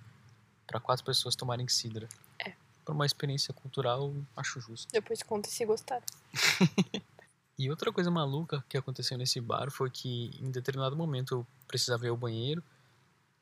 para 0.66 0.78
quatro 0.78 1.04
pessoas 1.04 1.35
tomarem 1.35 1.66
cidra. 1.66 2.09
É. 2.38 2.52
Por 2.85 2.95
uma 2.95 3.07
experiência 3.07 3.54
cultural, 3.54 4.12
acho 4.37 4.61
justo. 4.61 4.92
Depois 4.92 5.23
conta 5.23 5.49
se 5.49 5.64
gostaram. 5.64 6.04
E 7.59 7.68
outra 7.68 7.92
coisa 7.92 8.09
maluca 8.09 8.64
que 8.68 8.78
aconteceu 8.78 9.18
nesse 9.18 9.40
bar 9.40 9.68
foi 9.68 9.90
que 9.90 10.30
em 10.40 10.49
determinado 10.49 10.97
momento 10.97 11.35
eu 11.35 11.47
precisava 11.66 12.07
ir 12.07 12.09
ao 12.09 12.16
banheiro 12.16 12.62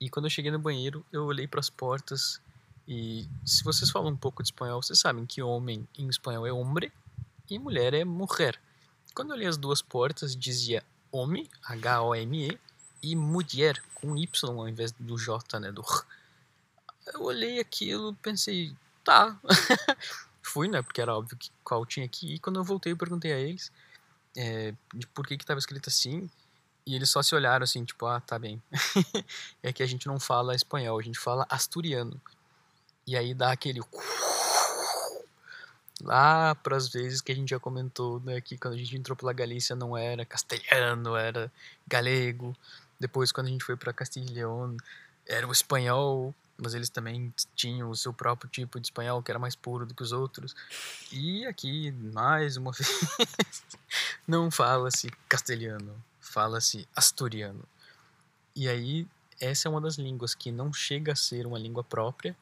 e 0.01 0.09
quando 0.09 0.25
eu 0.25 0.31
cheguei 0.31 0.51
no 0.51 0.59
banheiro 0.59 1.05
eu 1.13 1.27
olhei 1.27 1.47
para 1.47 1.61
as 1.61 1.69
portas 1.69 2.41
e 2.89 3.29
se 3.45 3.63
vocês 3.63 3.91
falam 3.91 4.13
um 4.13 4.17
pouco 4.17 4.43
de 4.43 4.49
espanhol, 4.49 4.83
vocês 4.83 4.99
sabem 4.99 5.27
que 5.27 5.43
homem 5.43 5.87
em 5.99 6.09
espanhol 6.09 6.47
é 6.47 6.53
hombre 6.53 6.91
e 7.51 7.59
mulher 7.59 7.93
é 7.93 8.07
mulher. 8.07 8.59
Quando 9.15 9.31
eu 9.31 9.37
olhei 9.37 9.49
as 9.49 9.59
duas 9.59 9.83
portas 9.83 10.35
dizia 10.35 10.83
homem, 11.17 11.49
H-O-M-E, 11.65 12.59
e 13.03 13.17
mulher 13.17 13.83
com 13.95 14.17
Y 14.17 14.59
ao 14.59 14.69
invés 14.69 14.93
do 14.93 15.19
J, 15.19 15.61
né, 15.61 15.73
do. 15.73 15.85
Eu 17.13 17.23
olhei 17.23 17.61
aquilo, 17.61 18.15
pensei, 18.17 18.75
tá. 19.05 19.39
Fui, 20.43 20.69
né, 20.69 20.83
porque 20.83 21.01
era 21.01 21.15
óbvio 21.15 21.37
que 21.37 21.51
qual 21.63 21.85
tinha 21.85 22.09
que 22.09 22.35
ir. 22.35 22.39
Quando 22.39 22.59
eu 22.59 22.65
voltei 22.65 22.93
eu 22.93 22.97
perguntei 22.97 23.33
a 23.33 23.39
eles 23.39 23.71
é, 24.37 24.75
de 24.95 25.07
por 25.09 25.27
que 25.27 25.37
que 25.37 25.47
tava 25.47 25.59
escrito 25.59 25.89
assim. 25.89 26.29
E 26.87 26.95
eles 26.95 27.11
só 27.11 27.21
se 27.21 27.35
olharam 27.35 27.65
assim, 27.65 27.85
tipo, 27.85 28.07
ah, 28.07 28.21
tá 28.21 28.39
bem. 28.39 28.63
é 29.63 29.73
que 29.73 29.83
a 29.83 29.87
gente 29.87 30.07
não 30.07 30.21
fala 30.21 30.55
espanhol, 30.55 30.99
a 30.99 31.03
gente 31.03 31.19
fala 31.19 31.47
asturiano. 31.49 32.21
E 33.07 33.17
aí 33.17 33.35
dá 33.35 33.51
aquele. 33.51 33.81
Lá 36.03 36.55
para 36.55 36.77
as 36.77 36.89
vezes 36.89 37.21
que 37.21 37.33
a 37.33 37.35
gente 37.35 37.51
já 37.51 37.59
comentou, 37.59 38.21
né, 38.21 38.41
que 38.41 38.59
quando 38.59 38.75
a 38.75 38.77
gente 38.77 38.97
entrou 38.97 39.17
pela 39.17 39.33
Galícia 39.33 39.75
não 39.75 39.97
era 39.97 40.25
castelhano, 40.25 41.17
era 41.17 41.51
galego. 41.87 42.55
Depois, 43.01 43.33
quando 43.33 43.47
a 43.47 43.51
gente 43.51 43.65
foi 43.65 43.77
para 43.77 43.93
Castilho 43.93 44.77
e 44.77 45.33
era 45.33 45.47
o 45.47 45.53
espanhol, 45.53 46.35
mas 46.57 46.75
eles 46.75 46.89
também 46.89 47.33
tinham 47.55 47.91
o 47.91 47.97
seu 47.97 48.13
próprio 48.13 48.49
tipo 48.49 48.81
de 48.81 48.87
espanhol, 48.87 49.23
que 49.23 49.31
era 49.31 49.39
mais 49.39 49.55
puro 49.55 49.85
do 49.85 49.95
que 49.95 50.03
os 50.03 50.13
outros. 50.13 50.55
E 51.13 51.45
aqui, 51.47 51.93
mais 51.93 52.57
uma 52.57 52.73
vez, 52.73 53.63
não 54.27 54.51
fala-se 54.51 55.11
castelhano, 55.29 55.95
fala-se 56.21 56.89
asturiano. 56.95 57.65
E 58.55 58.69
aí, 58.69 59.07
essa 59.41 59.69
é 59.69 59.71
uma 59.71 59.81
das 59.81 59.97
línguas 59.97 60.35
que 60.35 60.51
não 60.51 60.73
chega 60.73 61.13
a 61.13 61.17
ser 61.17 61.47
uma 61.47 61.59
língua 61.59 61.85
própria, 61.85 62.35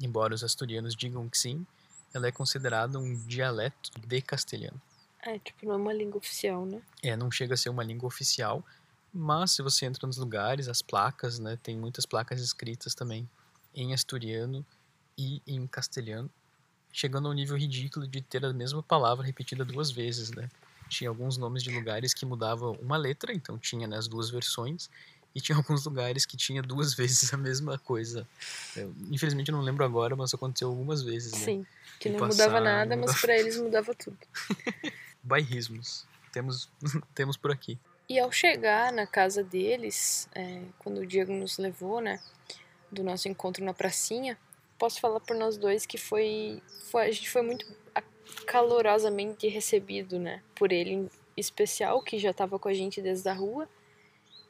embora 0.00 0.34
os 0.34 0.42
asturianos 0.42 0.96
digam 0.96 1.28
que 1.28 1.38
sim, 1.38 1.64
ela 2.12 2.26
é 2.26 2.32
considerada 2.32 2.98
um 2.98 3.14
dialeto 3.26 3.90
de 3.98 4.20
castelhano. 4.20 4.80
É, 5.22 5.38
tipo, 5.38 5.66
não 5.66 5.74
é 5.74 5.76
uma 5.76 5.92
língua 5.92 6.18
oficial, 6.18 6.64
né? 6.64 6.80
É, 7.02 7.16
não 7.16 7.30
chega 7.30 7.54
a 7.54 7.56
ser 7.56 7.68
uma 7.68 7.84
língua 7.84 8.06
oficial, 8.06 8.64
mas 9.12 9.52
se 9.52 9.62
você 9.62 9.86
entra 9.86 10.06
nos 10.06 10.16
lugares, 10.16 10.68
as 10.68 10.80
placas, 10.80 11.38
né, 11.38 11.58
tem 11.62 11.76
muitas 11.76 12.06
placas 12.06 12.40
escritas 12.40 12.94
também 12.94 13.28
em 13.74 13.92
asturiano 13.92 14.64
e 15.18 15.42
em 15.46 15.66
castelhano, 15.66 16.30
chegando 16.92 17.28
ao 17.28 17.34
nível 17.34 17.56
ridículo 17.56 18.06
de 18.06 18.20
ter 18.22 18.44
a 18.44 18.52
mesma 18.52 18.82
palavra 18.82 19.24
repetida 19.24 19.64
duas 19.64 19.90
vezes, 19.90 20.30
né? 20.30 20.48
Tinha 20.88 21.08
alguns 21.08 21.36
nomes 21.36 21.62
de 21.62 21.70
lugares 21.70 22.12
que 22.12 22.26
mudavam 22.26 22.72
uma 22.80 22.96
letra, 22.96 23.32
então 23.32 23.56
tinha 23.58 23.86
né, 23.86 23.96
as 23.96 24.08
duas 24.08 24.30
versões, 24.30 24.90
e 25.34 25.40
tinha 25.40 25.56
alguns 25.56 25.84
lugares 25.84 26.26
que 26.26 26.36
tinha 26.36 26.62
duas 26.62 26.92
vezes 26.94 27.32
a 27.32 27.36
mesma 27.36 27.78
coisa. 27.78 28.26
Eu, 28.76 28.92
infelizmente 29.10 29.50
eu 29.50 29.56
não 29.56 29.62
lembro 29.62 29.84
agora, 29.84 30.16
mas 30.16 30.34
aconteceu 30.34 30.68
algumas 30.68 31.02
vezes, 31.02 31.32
né? 31.32 31.38
Sim, 31.38 31.66
que 31.98 32.08
não 32.08 32.18
passar, 32.18 32.44
mudava 32.44 32.60
nada, 32.60 32.96
não 32.96 33.02
mas 33.02 33.10
mudava. 33.10 33.20
pra 33.20 33.38
eles 33.38 33.56
mudava 33.60 33.94
tudo. 33.94 34.18
Bairrismos. 35.22 36.06
Temos, 36.32 36.68
temos 37.14 37.36
por 37.36 37.50
aqui. 37.50 37.78
E 38.08 38.18
ao 38.18 38.32
chegar 38.32 38.92
na 38.92 39.06
casa 39.06 39.42
deles, 39.42 40.28
é, 40.34 40.62
quando 40.78 40.98
o 40.98 41.06
Diego 41.06 41.32
nos 41.32 41.58
levou, 41.58 42.00
né, 42.00 42.20
do 42.90 43.04
nosso 43.04 43.28
encontro 43.28 43.64
na 43.64 43.72
pracinha, 43.72 44.36
posso 44.78 45.00
falar 45.00 45.20
por 45.20 45.36
nós 45.36 45.56
dois 45.56 45.86
que 45.86 45.96
foi, 45.96 46.60
foi 46.90 47.06
a 47.06 47.12
gente 47.12 47.30
foi 47.30 47.42
muito 47.42 47.64
calorosamente 48.46 49.46
recebido, 49.46 50.18
né, 50.18 50.42
por 50.56 50.72
ele 50.72 50.90
em 50.90 51.10
especial, 51.36 52.02
que 52.02 52.18
já 52.18 52.30
estava 52.30 52.58
com 52.58 52.68
a 52.68 52.74
gente 52.74 53.00
desde 53.00 53.28
a 53.28 53.32
rua, 53.32 53.68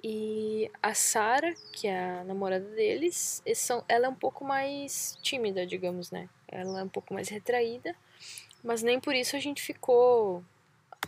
e 0.03 0.71
a 0.83 0.95
Sara, 0.95 1.55
que 1.73 1.87
é 1.87 2.21
a 2.21 2.25
namorada 2.25 2.65
deles, 2.71 3.43
eles 3.45 3.59
são, 3.59 3.85
ela 3.89 4.07
é 4.07 4.09
um 4.09 4.15
pouco 4.15 4.45
mais 4.45 5.19
tímida, 5.23 5.67
digamos, 5.67 6.11
né, 6.11 6.29
ela 6.49 6.81
é 6.81 6.85
um 6.85 6.89
pouco 6.89 7.13
mais 7.13 7.29
retraída, 7.29 7.95
mas 8.63 8.83
nem 8.83 8.99
por 9.01 9.15
isso 9.15 9.37
a 9.37 9.41
gente 9.41 9.63
ficou 9.63 10.45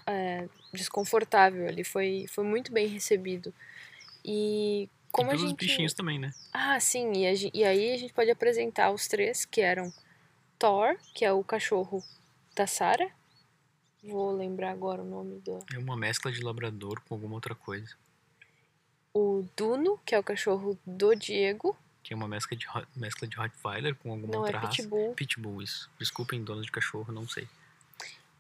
é, 0.07 0.49
desconfortável. 0.73 1.67
Ele 1.67 1.85
foi, 1.85 2.27
foi 2.29 2.45
muito 2.45 2.73
bem 2.73 2.87
recebido. 2.87 3.53
E 4.25 4.89
como 5.11 5.31
e 5.31 5.35
a 5.35 5.37
gente. 5.37 5.57
bichinhos 5.57 5.93
também, 5.93 6.19
né? 6.19 6.33
Ah, 6.53 6.79
sim. 6.81 7.13
E, 7.13 7.27
a 7.27 7.33
e 7.53 7.65
aí 7.65 7.93
a 7.93 7.97
gente 7.97 8.13
pode 8.13 8.31
apresentar 8.31 8.91
os 8.91 9.07
três, 9.07 9.45
que 9.45 9.61
eram 9.61 9.93
Thor, 10.59 10.97
que 11.15 11.25
é 11.25 11.33
o 11.33 11.45
cachorro 11.45 12.03
da 12.55 12.67
Sarah. 12.67 13.11
Vou 14.03 14.33
lembrar 14.33 14.71
agora 14.71 15.03
o 15.03 15.07
nome 15.07 15.39
do. 15.41 15.59
É 15.73 15.79
uma 15.79 15.97
mescla 15.97 16.33
de 16.33 16.41
labrador 16.41 17.01
com 17.03 17.15
alguma 17.15 17.35
outra 17.35 17.55
coisa. 17.55 17.95
O 19.15 19.45
Duno, 19.57 20.01
que 20.07 20.15
é 20.15 20.19
o 20.19 20.23
cachorro 20.23 20.79
do 20.87 21.15
Diego. 21.15 21.77
Que 22.03 22.15
é 22.15 22.17
uma 22.17 22.27
mescla 22.27 22.57
de, 22.57 22.67
mescla 22.97 23.29
de 23.29 23.37
Rottweiler 23.37 23.95
com 23.97 24.11
alguma 24.11 24.33
Não 24.33 24.41
outra 24.41 24.57
é 24.57 24.61
raça. 24.61 24.77
Pitbull. 24.77 25.15
Pitbull, 25.15 25.63
isso. 25.63 25.91
Desculpem, 25.99 26.43
donos 26.43 26.67
de 26.67 26.73
cachorro, 26.73 27.13
não 27.13 27.29
sei. 27.29 27.47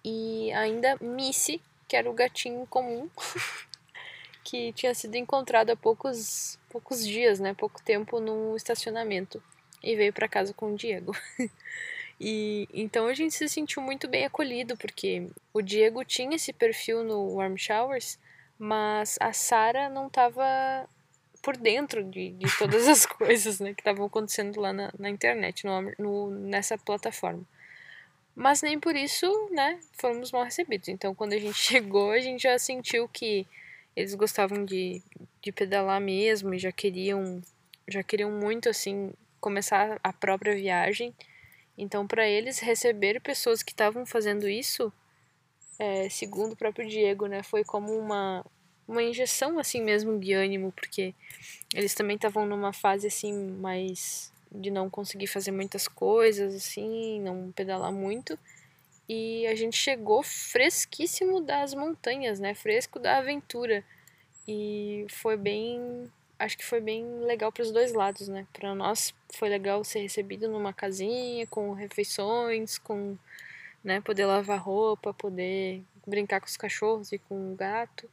E 0.04 0.50
ainda 0.52 0.96
Missy, 1.00 1.60
que 1.86 1.94
era 1.94 2.10
o 2.10 2.14
gatinho 2.14 2.66
comum, 2.66 3.08
que 4.42 4.72
tinha 4.72 4.94
sido 4.94 5.14
encontrado 5.14 5.70
há 5.70 5.76
poucos, 5.76 6.58
poucos 6.68 7.06
dias, 7.06 7.38
né? 7.38 7.54
Pouco 7.54 7.80
tempo 7.82 8.18
no 8.18 8.56
estacionamento. 8.56 9.42
E 9.82 9.94
veio 9.94 10.12
para 10.12 10.28
casa 10.28 10.54
com 10.54 10.72
o 10.72 10.76
Diego. 10.76 11.14
e 12.18 12.68
então 12.72 13.06
a 13.06 13.14
gente 13.14 13.34
se 13.34 13.48
sentiu 13.48 13.82
muito 13.82 14.08
bem 14.08 14.24
acolhido, 14.24 14.76
porque 14.76 15.28
o 15.52 15.60
Diego 15.60 16.04
tinha 16.04 16.36
esse 16.36 16.52
perfil 16.52 17.04
no 17.04 17.34
Warm 17.34 17.56
Showers, 17.56 18.18
mas 18.62 19.18
a 19.20 19.32
Sara 19.32 19.88
não 19.88 20.06
estava 20.06 20.88
por 21.42 21.56
dentro 21.56 22.04
de, 22.04 22.30
de 22.30 22.58
todas 22.58 22.86
as 22.86 23.04
coisas 23.10 23.58
né, 23.58 23.74
que 23.74 23.80
estavam 23.80 24.06
acontecendo 24.06 24.60
lá 24.60 24.72
na, 24.72 24.92
na 24.96 25.10
internet, 25.10 25.66
no, 25.66 25.92
no, 25.98 26.30
nessa 26.30 26.78
plataforma. 26.78 27.44
Mas 28.36 28.62
nem 28.62 28.78
por 28.78 28.94
isso, 28.94 29.26
né, 29.50 29.80
fomos 29.98 30.30
mal 30.30 30.44
recebidos. 30.44 30.86
Então, 30.88 31.12
quando 31.12 31.32
a 31.32 31.38
gente 31.38 31.58
chegou, 31.58 32.12
a 32.12 32.20
gente 32.20 32.44
já 32.44 32.56
sentiu 32.56 33.08
que 33.08 33.48
eles 33.96 34.14
gostavam 34.14 34.64
de, 34.64 35.02
de 35.42 35.50
pedalar 35.50 36.00
mesmo 36.00 36.54
e 36.54 36.58
já 36.60 36.70
queriam, 36.70 37.42
já 37.88 38.04
queriam 38.04 38.30
muito, 38.30 38.68
assim, 38.68 39.12
começar 39.40 39.98
a 40.04 40.12
própria 40.12 40.54
viagem. 40.54 41.12
Então, 41.76 42.06
para 42.06 42.28
eles, 42.28 42.60
receber 42.60 43.20
pessoas 43.20 43.60
que 43.60 43.72
estavam 43.72 44.06
fazendo 44.06 44.48
isso, 44.48 44.92
é, 45.82 46.08
segundo 46.08 46.52
o 46.52 46.56
próprio 46.56 46.88
Diego, 46.88 47.26
né, 47.26 47.42
foi 47.42 47.64
como 47.64 47.92
uma, 47.98 48.46
uma 48.86 49.02
injeção, 49.02 49.58
assim 49.58 49.82
mesmo, 49.82 50.16
de 50.16 50.32
ânimo, 50.32 50.70
porque 50.70 51.12
eles 51.74 51.92
também 51.92 52.14
estavam 52.14 52.46
numa 52.46 52.72
fase, 52.72 53.08
assim, 53.08 53.32
mais 53.32 54.32
de 54.48 54.70
não 54.70 54.88
conseguir 54.88 55.26
fazer 55.26 55.50
muitas 55.50 55.88
coisas, 55.88 56.54
assim, 56.54 57.20
não 57.20 57.50
pedalar 57.50 57.90
muito. 57.90 58.38
E 59.08 59.44
a 59.48 59.56
gente 59.56 59.76
chegou 59.76 60.22
fresquíssimo 60.22 61.40
das 61.40 61.74
montanhas, 61.74 62.38
né? 62.38 62.54
Fresco 62.54 63.00
da 63.00 63.18
aventura. 63.18 63.82
E 64.46 65.04
foi 65.10 65.36
bem. 65.36 66.08
Acho 66.38 66.56
que 66.56 66.64
foi 66.64 66.80
bem 66.80 67.04
legal 67.24 67.50
para 67.50 67.62
os 67.62 67.72
dois 67.72 67.92
lados, 67.92 68.28
né? 68.28 68.46
Para 68.52 68.72
nós 68.74 69.12
foi 69.34 69.48
legal 69.48 69.82
ser 69.82 70.00
recebido 70.00 70.48
numa 70.48 70.72
casinha, 70.72 71.44
com 71.48 71.72
refeições, 71.72 72.78
com. 72.78 73.18
Né, 73.82 74.00
poder 74.00 74.26
lavar 74.26 74.60
roupa, 74.60 75.12
poder 75.12 75.82
brincar 76.06 76.40
com 76.40 76.46
os 76.46 76.56
cachorros 76.56 77.10
e 77.10 77.18
com 77.18 77.52
o 77.52 77.56
gato. 77.56 78.08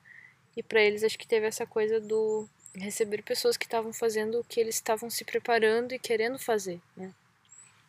E 0.58 0.64
para 0.64 0.82
eles 0.82 1.04
acho 1.04 1.18
que 1.18 1.28
teve 1.28 1.46
essa 1.46 1.66
coisa 1.66 2.00
do 2.00 2.50
receber 2.76 3.22
pessoas 3.22 3.56
que 3.56 3.66
estavam 3.66 3.94
fazendo 3.94 4.40
o 4.40 4.44
que 4.44 4.60
eles 4.60 4.76
estavam 4.76 5.10
se 5.10 5.24
preparando 5.24 5.94
e 5.94 6.00
querendo 6.00 6.40
fazer, 6.40 6.82
né? 6.96 7.14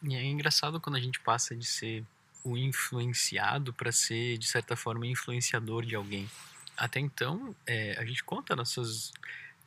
E 0.03 0.15
é 0.15 0.25
engraçado 0.25 0.81
quando 0.81 0.97
a 0.97 1.01
gente 1.01 1.21
passa 1.21 1.55
de 1.55 1.67
ser 1.67 2.05
o 2.43 2.57
influenciado 2.57 3.73
para 3.73 3.93
ser, 3.93 4.39
de 4.39 4.47
certa 4.47 4.75
forma, 4.75 5.07
influenciador 5.07 5.85
de 5.85 5.95
alguém. 5.95 6.29
Até 6.77 6.99
então, 6.99 7.55
é, 7.67 7.95
a 7.99 8.05
gente 8.07 8.25
conta 8.25 8.57
nossas, 8.57 9.13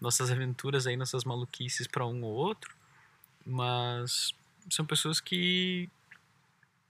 nossas 0.01 0.31
aventuras 0.31 0.87
aí, 0.87 0.97
nossas 0.97 1.23
maluquices 1.23 1.85
para 1.85 2.05
um 2.05 2.23
ou 2.23 2.33
outro, 2.33 2.75
mas 3.45 4.33
são 4.69 4.85
pessoas 4.85 5.19
que 5.19 5.87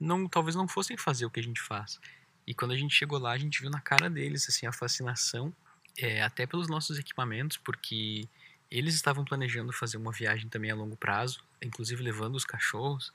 não, 0.04 0.28
talvez 0.28 0.56
não 0.56 0.68
fossem 0.68 0.98
fazer 0.98 1.26
o 1.26 1.30
que 1.30 1.40
a 1.40 1.44
gente 1.44 1.62
faz. 1.62 2.00
E 2.46 2.54
quando 2.54 2.72
a 2.72 2.78
gente 2.78 2.94
chegou 2.94 3.18
lá, 3.18 3.32
a 3.32 3.38
gente 3.38 3.62
viu 3.62 3.70
na 3.70 3.80
cara 3.80 4.10
deles 4.10 4.48
assim 4.50 4.66
a 4.66 4.72
fascinação, 4.72 5.54
é, 5.98 6.22
até 6.22 6.46
pelos 6.46 6.68
nossos 6.68 7.00
equipamentos, 7.00 7.58
porque 7.58 8.28
eles 8.70 8.96
estavam 8.96 9.24
planejando 9.24 9.72
fazer 9.72 9.98
uma 9.98 10.12
viagem 10.12 10.50
também 10.50 10.72
a 10.72 10.76
longo 10.76 10.98
prazo, 10.98 11.42
inclusive 11.62 12.04
levando 12.04 12.36
os 12.36 12.44
cachorros, 12.44 13.14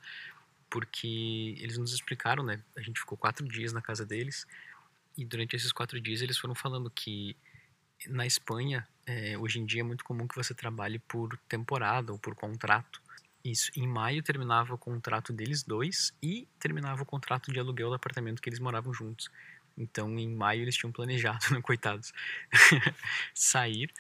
porque 0.71 1.57
eles 1.59 1.77
nos 1.77 1.93
explicaram, 1.93 2.43
né? 2.43 2.63
A 2.77 2.81
gente 2.81 3.01
ficou 3.01 3.19
quatro 3.19 3.47
dias 3.47 3.73
na 3.73 3.83
casa 3.83 4.07
deles 4.07 4.47
e 5.17 5.25
durante 5.25 5.57
esses 5.57 5.73
quatro 5.73 6.01
dias 6.01 6.23
eles 6.23 6.39
foram 6.39 6.55
falando 6.55 6.91
que 6.91 7.37
na 8.07 8.27
Espanha 8.27 8.87
é, 9.05 9.37
hoje 9.37 9.59
em 9.59 9.67
dia 9.67 9.81
é 9.81 9.85
muito 9.85 10.05
comum 10.05 10.29
que 10.29 10.37
você 10.37 10.55
trabalhe 10.55 10.99
por 11.01 11.37
temporada 11.49 12.13
ou 12.13 12.19
por 12.19 12.35
contrato 12.35 13.03
Isso. 13.45 13.71
Em 13.77 13.87
maio 13.87 14.23
terminava 14.23 14.75
o 14.75 14.79
contrato 14.79 15.33
deles 15.33 15.63
dois 15.63 16.13
e 16.23 16.47
terminava 16.59 17.03
o 17.03 17.07
contrato 17.07 17.53
de 17.53 17.59
aluguel 17.59 17.89
do 17.89 17.95
apartamento 17.95 18.43
que 18.43 18.49
eles 18.49 18.59
moravam 18.59 18.93
juntos. 18.93 19.31
Então, 19.77 20.19
em 20.19 20.29
maio 20.29 20.63
eles 20.63 20.77
tinham 20.77 20.91
planejado, 20.91 21.39
né, 21.55 21.61
coitados, 21.63 22.13
sair. 23.33 23.93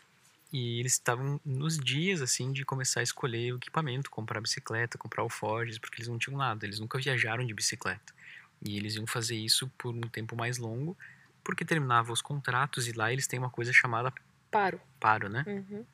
E 0.52 0.80
eles 0.80 0.94
estavam 0.94 1.38
nos 1.44 1.78
dias, 1.78 2.22
assim, 2.22 2.52
de 2.52 2.64
começar 2.64 3.00
a 3.00 3.02
escolher 3.02 3.52
o 3.52 3.56
equipamento, 3.56 4.10
comprar 4.10 4.40
bicicleta, 4.40 4.96
comprar 4.96 5.22
alforjes, 5.22 5.78
porque 5.78 5.98
eles 5.98 6.08
não 6.08 6.18
tinham 6.18 6.38
nada. 6.38 6.64
Eles 6.64 6.80
nunca 6.80 6.98
viajaram 6.98 7.46
de 7.46 7.52
bicicleta. 7.52 8.14
E 8.64 8.76
eles 8.76 8.96
iam 8.96 9.06
fazer 9.06 9.36
isso 9.36 9.70
por 9.78 9.94
um 9.94 10.00
tempo 10.00 10.34
mais 10.34 10.56
longo, 10.58 10.96
porque 11.44 11.64
terminavam 11.64 12.12
os 12.12 12.22
contratos 12.22 12.88
e 12.88 12.92
lá 12.92 13.12
eles 13.12 13.26
têm 13.26 13.38
uma 13.38 13.50
coisa 13.50 13.72
chamada 13.72 14.12
Paro. 14.50 14.80
paro, 14.98 15.28
né? 15.28 15.44
Uhum. 15.46 15.84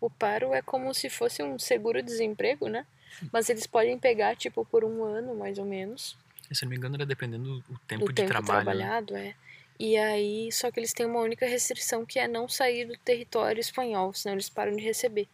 O 0.00 0.08
paro 0.08 0.54
é 0.54 0.62
como 0.62 0.92
se 0.94 1.08
fosse 1.08 1.42
um 1.42 1.58
seguro-desemprego, 1.58 2.68
né? 2.68 2.86
Mas 3.32 3.48
eles 3.48 3.66
podem 3.66 3.98
pegar, 3.98 4.36
tipo, 4.36 4.64
por 4.64 4.84
um 4.84 5.04
ano, 5.04 5.34
mais 5.34 5.58
ou 5.58 5.64
menos. 5.64 6.16
Se 6.50 6.64
não 6.64 6.70
me 6.70 6.76
engano, 6.76 6.96
era 6.96 7.06
dependendo 7.06 7.60
do 7.60 7.78
tempo 7.86 8.04
do 8.04 8.12
de 8.12 8.14
tempo 8.14 8.28
trabalho. 8.28 8.58
né? 8.58 8.64
trabalhado, 8.64 9.16
é. 9.16 9.34
E 9.78 9.96
aí, 9.96 10.52
só 10.52 10.70
que 10.70 10.78
eles 10.78 10.92
têm 10.92 11.06
uma 11.06 11.20
única 11.20 11.46
restrição 11.46 12.06
que 12.06 12.18
é 12.18 12.28
não 12.28 12.48
sair 12.48 12.86
do 12.86 12.96
território 12.98 13.60
espanhol, 13.60 14.12
senão 14.12 14.34
eles 14.34 14.48
param 14.48 14.76
de 14.76 14.82
receber. 14.82 15.28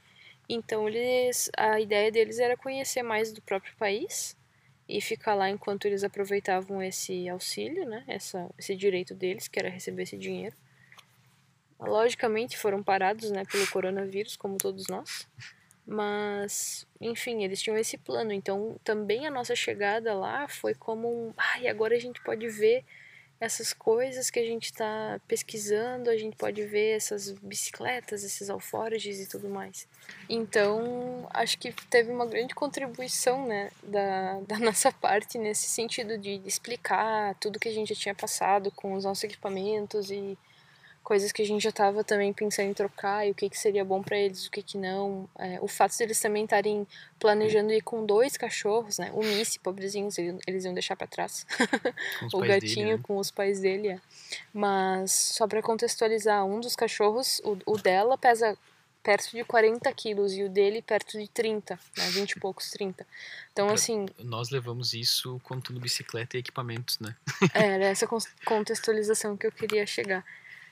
Então, 0.48 0.88
eles, 0.88 1.50
a 1.56 1.78
ideia 1.80 2.10
deles 2.10 2.38
era 2.38 2.56
conhecer 2.56 3.02
mais 3.02 3.32
do 3.32 3.42
próprio 3.42 3.74
país 3.76 4.36
e 4.88 5.00
ficar 5.00 5.34
lá 5.34 5.48
enquanto 5.48 5.84
eles 5.84 6.02
aproveitavam 6.02 6.82
esse 6.82 7.28
auxílio, 7.28 7.86
né? 7.88 8.02
Essa, 8.08 8.50
esse 8.58 8.74
direito 8.74 9.14
deles, 9.14 9.46
que 9.46 9.58
era 9.58 9.68
receber 9.68 10.02
esse 10.04 10.16
dinheiro. 10.16 10.56
Logicamente 11.80 12.58
foram 12.58 12.82
parados, 12.82 13.30
né, 13.30 13.42
pelo 13.50 13.66
coronavírus, 13.68 14.36
como 14.36 14.58
todos 14.58 14.86
nós. 14.88 15.26
Mas, 15.86 16.86
enfim, 17.00 17.42
eles 17.42 17.60
tinham 17.60 17.76
esse 17.76 17.96
plano. 17.96 18.32
Então, 18.32 18.76
também 18.84 19.26
a 19.26 19.30
nossa 19.30 19.56
chegada 19.56 20.14
lá 20.14 20.46
foi 20.46 20.74
como 20.74 21.08
um. 21.08 21.32
Ai, 21.36 21.66
agora 21.66 21.96
a 21.96 21.98
gente 21.98 22.22
pode 22.22 22.48
ver 22.48 22.84
essas 23.40 23.72
coisas 23.72 24.28
que 24.28 24.38
a 24.38 24.44
gente 24.44 24.66
está 24.66 25.18
pesquisando, 25.26 26.10
a 26.10 26.16
gente 26.16 26.36
pode 26.36 26.62
ver 26.62 26.96
essas 26.96 27.32
bicicletas, 27.32 28.22
esses 28.22 28.50
alforjes 28.50 29.18
e 29.18 29.26
tudo 29.26 29.48
mais. 29.48 29.88
Então, 30.28 31.26
acho 31.32 31.58
que 31.58 31.72
teve 31.88 32.12
uma 32.12 32.26
grande 32.26 32.54
contribuição, 32.54 33.46
né, 33.46 33.70
da, 33.82 34.40
da 34.40 34.58
nossa 34.60 34.92
parte 34.92 35.38
nesse 35.38 35.68
sentido 35.68 36.18
de 36.18 36.42
explicar 36.44 37.34
tudo 37.36 37.58
que 37.58 37.68
a 37.68 37.72
gente 37.72 37.94
já 37.94 38.00
tinha 38.00 38.14
passado 38.14 38.70
com 38.70 38.92
os 38.92 39.04
nossos 39.04 39.24
equipamentos 39.24 40.10
e 40.10 40.36
coisas 41.02 41.32
que 41.32 41.42
a 41.42 41.46
gente 41.46 41.62
já 41.62 41.70
estava 41.70 42.04
também 42.04 42.32
pensando 42.32 42.68
em 42.68 42.74
trocar 42.74 43.26
e 43.26 43.30
o 43.30 43.34
que, 43.34 43.48
que 43.50 43.58
seria 43.58 43.84
bom 43.84 44.02
para 44.02 44.16
eles, 44.16 44.46
o 44.46 44.50
que, 44.50 44.62
que 44.62 44.78
não. 44.78 45.28
É, 45.38 45.58
o 45.60 45.66
fato 45.66 45.96
de 45.96 46.02
eles 46.04 46.20
também 46.20 46.44
estarem 46.44 46.86
planejando 47.18 47.72
ir 47.72 47.80
com 47.82 48.04
dois 48.06 48.36
cachorros, 48.36 48.98
né? 48.98 49.10
O 49.14 49.22
Missy, 49.22 49.58
pobrezinhos, 49.58 50.18
ele- 50.18 50.38
eles 50.46 50.64
iam 50.64 50.74
deixar 50.74 50.96
para 50.96 51.06
trás. 51.06 51.46
O 52.32 52.40
gatinho 52.40 52.74
dele, 52.86 52.96
né? 52.96 53.00
com 53.02 53.16
os 53.18 53.30
pais 53.30 53.60
dele, 53.60 53.88
é. 53.88 54.00
Mas, 54.52 55.10
só 55.12 55.46
para 55.48 55.60
contextualizar, 55.62 56.44
um 56.44 56.60
dos 56.60 56.76
cachorros, 56.76 57.40
o, 57.44 57.56
o 57.66 57.76
dela 57.78 58.16
pesa 58.16 58.56
perto 59.02 59.30
de 59.30 59.42
40 59.44 59.90
quilos 59.94 60.34
e 60.34 60.44
o 60.44 60.48
dele 60.48 60.82
perto 60.82 61.18
de 61.18 61.26
30, 61.28 61.78
né? 61.96 62.10
20 62.10 62.32
e 62.32 62.40
poucos, 62.40 62.70
30. 62.70 63.06
Então, 63.52 63.66
Pra- 63.66 63.74
assim, 63.74 64.06
Nós 64.18 64.50
levamos 64.50 64.92
isso 64.92 65.40
contando 65.42 65.80
bicicleta 65.80 66.36
e 66.36 66.40
equipamentos, 66.40 66.98
né? 66.98 67.16
É, 67.54 67.66
era 67.66 67.84
essa 67.86 68.06
con- 68.06 68.18
contextualização 68.44 69.36
que 69.36 69.46
eu 69.46 69.52
queria 69.52 69.86
chegar. 69.86 70.24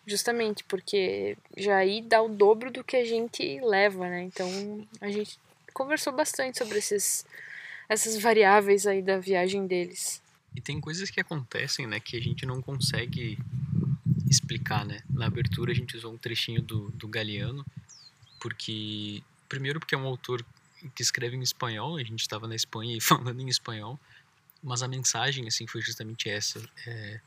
Justamente 0.08 0.64
porque 0.64 1.36
já 1.54 1.76
aí 1.76 2.00
dá 2.00 2.22
o 2.22 2.30
dobro 2.30 2.70
do 2.70 2.82
que 2.82 2.96
a 2.96 3.04
gente 3.04 3.60
leva, 3.60 4.08
né? 4.08 4.22
Então 4.22 4.48
a 5.02 5.10
gente 5.10 5.38
conversou 5.74 6.14
bastante 6.14 6.56
sobre 6.56 6.78
esses, 6.78 7.26
essas 7.90 8.20
variáveis 8.20 8.86
aí 8.86 9.02
da 9.02 9.18
viagem 9.18 9.66
deles. 9.66 10.23
E 10.56 10.62
tem 10.62 10.80
coisas 10.80 11.10
que 11.10 11.21
acontecem, 11.21 11.86
né, 11.86 12.00
que 12.00 12.16
a 12.16 12.21
gente 12.21 12.47
não 12.47 12.62
consegue 12.62 13.38
explicar, 14.30 14.86
né? 14.86 15.02
Na 15.10 15.26
abertura 15.26 15.73
a 15.73 15.75
gente 15.75 15.94
usou 15.94 16.14
um 16.14 16.16
trechinho 16.16 16.62
do, 16.62 16.90
do 16.92 17.06
Galeano, 17.06 17.64
porque 18.40 19.23
primeiro 19.47 19.78
porque 19.78 19.94
é 19.94 19.99
um 19.99 20.06
autor 20.06 20.42
que 20.94 21.02
escreve 21.02 21.36
em 21.36 21.42
espanhol, 21.42 21.97
a 21.97 22.02
gente 22.02 22.21
estava 22.21 22.49
na 22.49 22.54
Espanha 22.54 22.97
e 22.97 23.00
falando 23.02 23.40
em 23.42 23.49
espanhol, 23.49 24.00
mas 24.62 24.82
a 24.82 24.88
mensagem 24.88 25.47
assim 25.47 25.66
foi 25.66 25.82
justamente 25.82 26.30
essa. 26.30 26.66
É, 26.86 27.21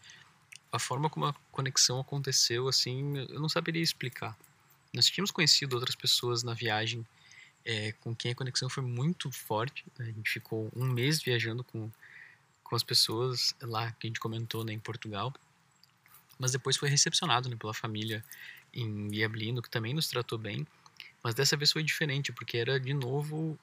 a 0.72 0.80
forma 0.80 1.10
como 1.10 1.26
a 1.26 1.34
conexão 1.52 2.00
aconteceu, 2.00 2.68
assim, 2.68 3.18
eu 3.30 3.40
não 3.40 3.50
saberia 3.50 3.82
explicar. 3.82 4.38
Nós 4.94 5.06
tínhamos 5.06 5.32
conhecido 5.32 5.76
outras 5.76 5.96
pessoas 5.96 6.44
na 6.44 6.54
viagem 6.54 7.06
é, 7.64 7.92
com 7.94 8.16
quem 8.16 8.32
a 8.32 8.36
conexão 8.36 8.70
foi 8.70 8.84
muito 8.84 9.32
forte. 9.32 9.86
né? 9.98 10.06
A 10.06 10.12
gente 10.12 10.30
ficou 10.30 10.72
um 10.76 10.86
mês 10.86 11.22
viajando 11.22 11.64
com 11.64 11.90
com 12.72 12.76
as 12.78 12.84
pessoas 12.84 13.54
lá 13.62 13.92
que 13.92 14.08
a 14.08 14.10
gente 14.10 14.20
comentou 14.22 14.64
né, 14.64 14.72
em 14.72 14.80
Portugal, 14.80 15.34
mas 16.40 16.54
depois 16.54 16.78
foi 16.78 16.88
recepcionado 16.88 17.50
né, 17.50 17.58
pela 17.58 17.74
família 17.74 18.24
em 18.74 19.10
Diablino, 19.10 19.62
que 19.62 19.70
também 19.70 19.94
nos 19.94 20.08
tratou 20.08 20.38
bem, 20.38 20.66
mas 21.22 21.36
dessa 21.36 21.58
vez 21.58 21.74
foi 21.74 21.84
diferente, 21.84 22.32
porque 22.32 22.58
era 22.58 22.80
de 22.80 22.94
novo 22.94 23.60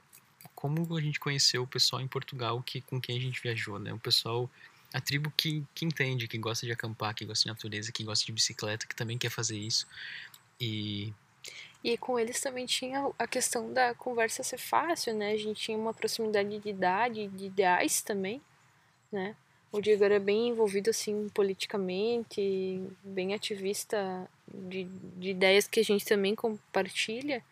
como 0.55 0.95
a 0.95 1.01
gente 1.01 1.19
conheceu 1.19 1.63
o 1.63 1.67
pessoal 1.67 2.03
em 2.03 2.07
Portugal 2.07 2.63
que 2.63 2.83
com 2.83 3.01
quem 3.01 3.17
a 3.17 3.21
gente 3.21 3.41
viajou, 3.41 3.79
né? 3.79 3.95
O 3.95 3.99
pessoal, 3.99 4.49
a 4.93 5.01
tribo 5.01 5.33
que, 5.37 5.65
que 5.75 5.85
entende, 5.85 6.29
que 6.29 6.39
gosta 6.39 6.67
de 6.67 6.73
acampar, 6.73 7.15
que 7.15 7.25
gosta 7.25 7.43
de 7.43 7.49
natureza, 7.49 7.93
que 7.93 8.05
gosta 8.05 8.25
de 8.25 8.33
bicicleta, 8.33 8.87
que 8.87 8.95
também 8.97 9.19
quer 9.19 9.31
fazer 9.31 9.59
isso. 9.59 9.87
E 10.61 11.13
E 11.85 11.97
com 11.97 12.19
eles 12.19 12.41
também 12.41 12.67
tinha 12.67 13.11
a 13.19 13.27
questão 13.27 13.73
da 13.73 13.95
conversa 13.95 14.43
ser 14.43 14.59
fácil, 14.59 15.15
né? 15.15 15.33
A 15.33 15.37
gente 15.37 15.61
tinha 15.61 15.79
uma 15.79 15.95
proximidade 15.95 16.59
de 16.59 16.69
idade, 16.69 17.29
de 17.29 17.47
ideais 17.47 18.03
também, 18.03 18.43
né? 19.13 19.37
O 19.71 19.81
Diego 19.81 20.03
era 20.03 20.19
bem 20.19 20.49
envolvido, 20.49 20.89
assim, 20.91 21.29
politicamente, 21.29 22.83
bem 23.05 23.35
ativista 23.35 24.29
de, 24.53 24.85
de 24.85 25.31
ideias 25.31 25.69
que 25.69 25.81
a 25.81 25.85
gente 25.85 26.07
também 26.07 26.35
compartilha. 26.35 27.45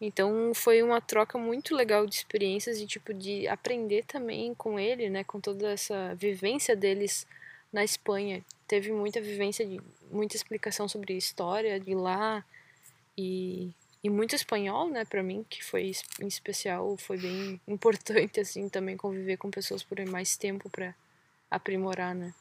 Então 0.00 0.52
foi 0.54 0.82
uma 0.82 1.00
troca 1.00 1.38
muito 1.38 1.74
legal 1.74 2.06
de 2.06 2.16
experiências 2.16 2.78
e 2.80 2.86
tipo 2.86 3.14
de 3.14 3.48
aprender 3.48 4.04
também 4.04 4.54
com 4.54 4.78
ele, 4.78 5.08
né, 5.08 5.24
com 5.24 5.40
toda 5.40 5.70
essa 5.70 6.14
vivência 6.14 6.76
deles 6.76 7.26
na 7.72 7.82
Espanha. 7.82 8.44
Teve 8.68 8.92
muita 8.92 9.20
vivência 9.20 9.66
de 9.66 9.80
muita 10.10 10.36
explicação 10.36 10.88
sobre 10.88 11.14
a 11.14 11.16
história 11.16 11.80
de 11.80 11.94
lá 11.94 12.44
e 13.16 13.70
e 14.06 14.10
muito 14.10 14.36
espanhol, 14.36 14.88
né, 14.88 15.04
para 15.04 15.20
mim, 15.20 15.44
que 15.50 15.64
foi 15.64 15.90
em 16.20 16.28
especial, 16.28 16.96
foi 16.96 17.18
bem 17.18 17.60
importante 17.66 18.38
assim 18.38 18.68
também 18.68 18.96
conviver 18.96 19.36
com 19.36 19.50
pessoas 19.50 19.82
por 19.82 19.98
mais 20.06 20.36
tempo 20.36 20.70
para 20.70 20.94
aprimorar, 21.50 22.14
né? 22.14 22.32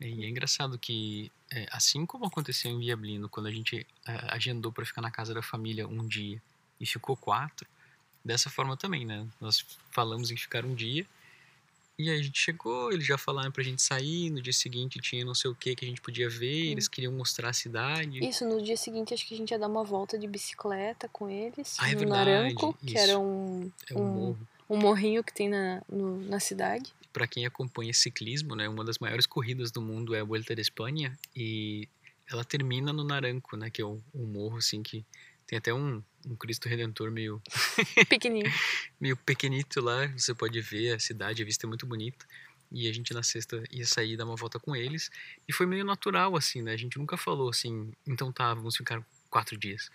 E 0.00 0.24
é 0.24 0.28
engraçado 0.28 0.78
que, 0.78 1.32
é, 1.50 1.66
assim 1.72 2.04
como 2.04 2.26
aconteceu 2.26 2.70
em 2.70 2.78
Viablino, 2.78 3.28
quando 3.28 3.46
a 3.46 3.52
gente 3.52 3.86
é, 4.06 4.12
agendou 4.34 4.70
para 4.70 4.84
ficar 4.84 5.00
na 5.00 5.10
casa 5.10 5.32
da 5.32 5.42
família 5.42 5.88
um 5.88 6.06
dia 6.06 6.40
e 6.78 6.84
ficou 6.86 7.16
quatro, 7.16 7.66
dessa 8.24 8.50
forma 8.50 8.76
também, 8.76 9.06
né? 9.06 9.26
Nós 9.40 9.64
falamos 9.90 10.30
em 10.30 10.36
ficar 10.36 10.64
um 10.66 10.74
dia 10.74 11.06
e 11.98 12.10
aí 12.10 12.20
a 12.20 12.22
gente 12.22 12.38
chegou, 12.38 12.92
eles 12.92 13.06
já 13.06 13.16
falaram 13.16 13.50
pra 13.50 13.62
gente 13.62 13.80
sair, 13.80 14.28
no 14.28 14.42
dia 14.42 14.52
seguinte 14.52 15.00
tinha 15.00 15.24
não 15.24 15.34
sei 15.34 15.50
o 15.50 15.54
que 15.54 15.74
que 15.74 15.86
a 15.86 15.88
gente 15.88 16.02
podia 16.02 16.28
ver, 16.28 16.66
eles 16.72 16.88
queriam 16.88 17.10
mostrar 17.12 17.48
a 17.48 17.52
cidade. 17.54 18.22
Isso, 18.22 18.44
no 18.46 18.60
dia 18.60 18.76
seguinte 18.76 19.14
acho 19.14 19.26
que 19.26 19.32
a 19.34 19.36
gente 19.38 19.50
ia 19.50 19.58
dar 19.58 19.68
uma 19.68 19.82
volta 19.82 20.18
de 20.18 20.26
bicicleta 20.26 21.08
com 21.08 21.30
eles 21.30 21.76
Ah, 21.80 21.88
é 21.88 21.94
no 21.94 22.00
verdade, 22.00 22.26
Naranco, 22.26 22.76
que 22.84 22.98
era 22.98 23.12
isso. 23.12 23.20
um, 23.20 23.72
É 23.88 23.94
um 23.94 23.98
um, 23.98 24.12
morro. 24.12 24.48
um 24.68 24.76
morrinho 24.76 25.24
que 25.24 25.32
tem 25.32 25.48
na, 25.48 25.80
no- 25.88 26.20
na 26.28 26.38
cidade. 26.38 26.92
Para 27.16 27.26
quem 27.26 27.46
acompanha 27.46 27.94
ciclismo, 27.94 28.54
né, 28.54 28.68
uma 28.68 28.84
das 28.84 28.98
maiores 28.98 29.24
corridas 29.24 29.70
do 29.70 29.80
mundo 29.80 30.14
é 30.14 30.20
a 30.20 30.24
Vuelta 30.24 30.54
de 30.54 30.60
Espanha 30.60 31.18
e 31.34 31.88
ela 32.30 32.44
termina 32.44 32.92
no 32.92 33.02
Naranco, 33.02 33.56
né, 33.56 33.70
que 33.70 33.80
é 33.80 33.86
um, 33.86 34.02
um 34.14 34.26
morro 34.26 34.58
assim 34.58 34.82
que 34.82 35.02
tem 35.46 35.56
até 35.56 35.72
um, 35.72 36.02
um 36.26 36.36
Cristo 36.36 36.68
Redentor 36.68 37.10
meio 37.10 37.40
Pequenininho. 38.10 38.52
meio 39.00 39.16
pequenito 39.16 39.80
lá, 39.80 40.06
você 40.08 40.34
pode 40.34 40.60
ver 40.60 40.92
a 40.92 40.98
cidade, 40.98 41.42
a 41.42 41.46
vista 41.46 41.64
é 41.64 41.68
muito 41.68 41.86
bonita. 41.86 42.26
E 42.70 42.86
a 42.86 42.92
gente 42.92 43.14
na 43.14 43.22
sexta 43.22 43.64
ia 43.70 43.86
sair 43.86 44.12
e 44.12 44.16
dar 44.18 44.26
uma 44.26 44.36
volta 44.36 44.58
com 44.58 44.76
eles. 44.76 45.10
E 45.48 45.54
foi 45.54 45.64
meio 45.64 45.86
natural, 45.86 46.36
assim, 46.36 46.60
né? 46.60 46.74
A 46.74 46.76
gente 46.76 46.98
nunca 46.98 47.16
falou 47.16 47.48
assim, 47.48 47.92
então 48.06 48.30
tá, 48.30 48.52
vamos 48.52 48.76
ficar 48.76 49.02
quatro 49.30 49.56
dias. 49.56 49.88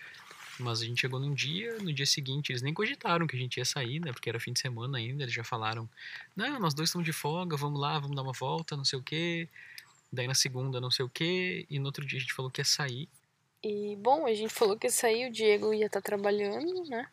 Mas 0.59 0.81
a 0.81 0.85
gente 0.85 1.01
chegou 1.01 1.19
num 1.19 1.33
dia, 1.33 1.77
no 1.79 1.93
dia 1.93 2.05
seguinte, 2.05 2.51
eles 2.51 2.61
nem 2.61 2.73
cogitaram 2.73 3.25
que 3.25 3.35
a 3.35 3.39
gente 3.39 3.57
ia 3.57 3.65
sair, 3.65 3.99
né? 3.99 4.11
Porque 4.11 4.29
era 4.29 4.39
fim 4.39 4.53
de 4.53 4.59
semana 4.59 4.97
ainda, 4.97 5.23
eles 5.23 5.33
já 5.33 5.43
falaram, 5.43 5.89
não, 6.35 6.59
nós 6.59 6.73
dois 6.73 6.89
estamos 6.89 7.05
de 7.05 7.13
folga, 7.13 7.55
vamos 7.57 7.79
lá, 7.79 7.99
vamos 7.99 8.15
dar 8.15 8.21
uma 8.21 8.33
volta, 8.33 8.77
não 8.77 8.85
sei 8.85 8.99
o 8.99 9.03
quê. 9.03 9.47
Daí 10.11 10.27
na 10.27 10.33
segunda, 10.33 10.81
não 10.81 10.91
sei 10.91 11.05
o 11.05 11.09
quê. 11.09 11.65
E 11.69 11.79
no 11.79 11.85
outro 11.85 12.05
dia 12.05 12.17
a 12.17 12.21
gente 12.21 12.33
falou 12.33 12.51
que 12.51 12.61
ia 12.61 12.65
sair. 12.65 13.07
E, 13.63 13.95
bom, 13.97 14.25
a 14.25 14.33
gente 14.33 14.53
falou 14.53 14.77
que 14.77 14.87
ia 14.87 14.91
sair, 14.91 15.27
o 15.27 15.31
Diego 15.31 15.73
ia 15.73 15.85
estar 15.85 16.01
trabalhando, 16.01 16.83
né? 16.89 17.07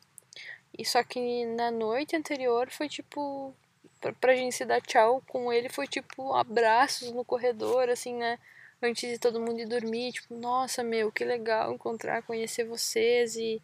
E 0.76 0.84
só 0.84 1.02
que 1.02 1.44
na 1.46 1.70
noite 1.70 2.16
anterior 2.16 2.70
foi 2.70 2.88
tipo. 2.88 3.54
Pra, 4.00 4.12
pra 4.12 4.36
gente 4.36 4.54
se 4.54 4.64
dar 4.64 4.80
tchau 4.80 5.22
com 5.26 5.52
ele, 5.52 5.68
foi 5.68 5.86
tipo 5.86 6.32
abraços 6.34 7.10
no 7.12 7.24
corredor, 7.24 7.88
assim, 7.88 8.14
né? 8.14 8.38
Antes 8.82 9.10
de 9.10 9.18
todo 9.18 9.40
mundo 9.40 9.60
ir 9.60 9.66
dormir, 9.66 10.12
tipo, 10.12 10.34
nossa, 10.34 10.82
meu, 10.82 11.10
que 11.10 11.24
legal 11.24 11.72
encontrar, 11.72 12.22
conhecer 12.22 12.64
vocês 12.64 13.36
e. 13.36 13.62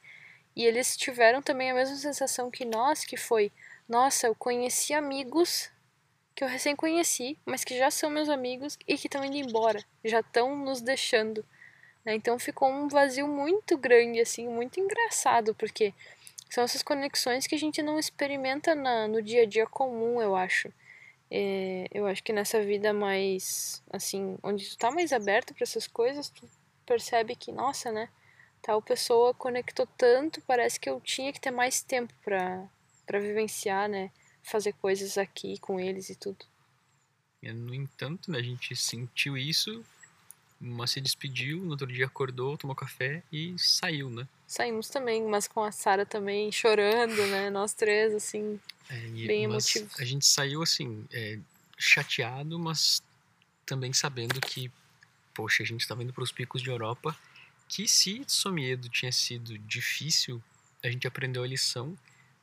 E 0.57 0.65
eles 0.65 0.97
tiveram 0.97 1.43
também 1.43 1.73
a 1.73 1.75
mesma 1.75 1.97
sensação 1.97 2.49
que 2.49 2.65
nós, 2.65 3.05
que 3.05 3.17
foi, 3.17 3.51
nossa, 3.89 4.29
eu 4.29 4.37
conheci 4.37 4.95
amigos 4.95 5.69
que 6.35 6.43
eu 6.43 6.49
recém 6.49 6.75
conheci, 6.75 7.39
mas 7.47 7.63
que 7.63 7.79
já 7.79 7.91
são 7.91 8.11
meus 8.11 8.29
amigos 8.29 8.77
e 8.89 8.99
que 8.99 9.07
estão 9.07 9.25
indo 9.25 9.37
embora, 9.37 9.83
já 10.05 10.21
estão 10.21 10.57
nos 10.57 10.81
deixando. 10.81 11.45
Né? 12.05 12.15
Então 12.15 12.39
ficou 12.39 12.69
um 12.69 12.89
vazio 12.89 13.29
muito 13.29 13.79
grande, 13.79 14.21
assim, 14.21 14.49
muito 14.49 14.81
engraçado, 14.81 15.55
porque 15.55 15.95
são 16.51 16.65
essas 16.65 16.83
conexões 16.83 17.47
que 17.47 17.55
a 17.55 17.59
gente 17.59 17.83
não 17.83 17.99
experimenta 17.99 18.75
na, 18.75 19.07
no 19.07 19.23
dia 19.23 19.43
a 19.43 19.47
dia 19.47 19.67
comum, 19.67 20.21
eu 20.21 20.35
acho. 20.35 20.73
É, 21.37 21.89
eu 21.91 22.07
acho 22.07 22.23
que 22.23 22.33
nessa 22.33 22.63
vida 22.63 22.93
mais, 22.93 23.83
assim, 23.91 24.39
onde 24.43 24.69
tu 24.71 24.79
tá 24.79 24.91
mais 24.91 25.13
aberto 25.13 25.53
para 25.53 25.65
essas 25.65 25.87
coisas, 25.87 26.31
tu 26.31 26.49
percebe 26.87 27.35
que, 27.35 27.51
nossa, 27.51 27.91
né? 27.91 28.09
Tal 28.63 28.81
pessoa 28.81 29.35
conectou 29.35 29.87
tanto, 29.99 30.41
parece 30.43 30.79
que 30.79 30.89
eu 30.89 31.01
tinha 31.01 31.33
que 31.33 31.41
ter 31.41 31.51
mais 31.51 31.83
tempo 31.83 32.15
para 32.25 32.69
para 33.07 33.21
vivenciar, 33.21 33.87
né? 33.87 34.11
fazer 34.45 34.75
coisas 34.75 35.19
aqui 35.19 35.59
com 35.59 35.81
eles 35.81 36.11
e 36.11 36.15
tudo. 36.15 36.45
No 37.43 37.75
entanto, 37.75 38.31
né, 38.31 38.39
a 38.39 38.43
gente 38.43 38.75
sentiu 38.77 39.37
isso, 39.37 39.85
mas 40.65 40.93
se 40.93 41.01
despediu, 41.01 41.61
no 41.61 41.73
outro 41.73 41.87
dia 41.87 42.07
acordou, 42.07 42.57
tomou 42.57 42.75
café 42.75 43.23
e 43.31 43.55
saiu, 43.59 44.09
né? 44.09 44.27
Saímos 44.47 44.89
também, 44.89 45.23
mas 45.23 45.47
com 45.47 45.63
a 45.63 45.71
Sara 45.71 46.07
também 46.07 46.51
chorando, 46.51 47.27
né? 47.27 47.51
Nós 47.51 47.75
três, 47.75 48.15
assim, 48.15 48.59
é, 48.89 49.07
e, 49.09 49.27
bem 49.27 49.45
emotivos. 49.45 50.01
A 50.01 50.05
gente 50.05 50.25
saiu, 50.25 50.63
assim, 50.63 51.07
é, 51.13 51.39
chateado, 51.79 52.59
mas 52.59 53.03
também 53.67 53.93
sabendo 53.93 54.41
que, 54.41 54.71
poxa, 55.35 55.63
a 55.63 55.67
gente 55.67 55.83
estava 55.83 56.03
indo 56.03 56.13
para 56.13 56.25
os 56.25 56.33
picos 56.33 56.63
de 56.63 56.71
Europa, 56.71 57.17
que 57.69 57.87
se 57.87 58.25
Somiedo 58.27 58.89
tinha 58.89 59.13
sido 59.13 59.59
difícil, 59.59 60.43
a 60.83 60.91
gente 60.91 61.07
aprendeu 61.07 61.43
a 61.43 61.47
lição 61.47 61.97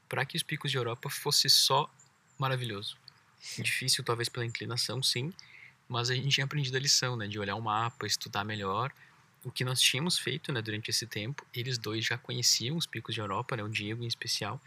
para 0.07 0.25
que 0.25 0.37
os 0.37 0.43
picos 0.43 0.69
de 0.69 0.77
Europa 0.77 1.09
fosse 1.09 1.49
só 1.49 1.89
maravilhoso. 2.37 2.97
Difícil 3.57 4.03
talvez 4.03 4.29
pela 4.29 4.45
inclinação, 4.45 5.01
sim, 5.01 5.33
mas 5.91 6.09
a 6.09 6.15
gente 6.15 6.29
tinha 6.29 6.45
aprendido 6.45 6.77
a 6.77 6.79
lição, 6.79 7.17
né, 7.17 7.27
de 7.27 7.37
olhar 7.37 7.55
o 7.55 7.61
mapa, 7.61 8.07
estudar 8.07 8.45
melhor. 8.45 8.93
O 9.43 9.51
que 9.51 9.65
nós 9.65 9.81
tínhamos 9.81 10.17
feito, 10.17 10.51
né, 10.53 10.61
durante 10.61 10.89
esse 10.89 11.05
tempo, 11.05 11.45
eles 11.53 11.77
dois 11.77 12.05
já 12.05 12.17
conheciam 12.17 12.77
os 12.77 12.85
picos 12.85 13.13
de 13.13 13.19
Europa, 13.19 13.57
né, 13.57 13.63
o 13.63 13.67
Diego 13.67 14.01
em 14.01 14.07
especial. 14.07 14.59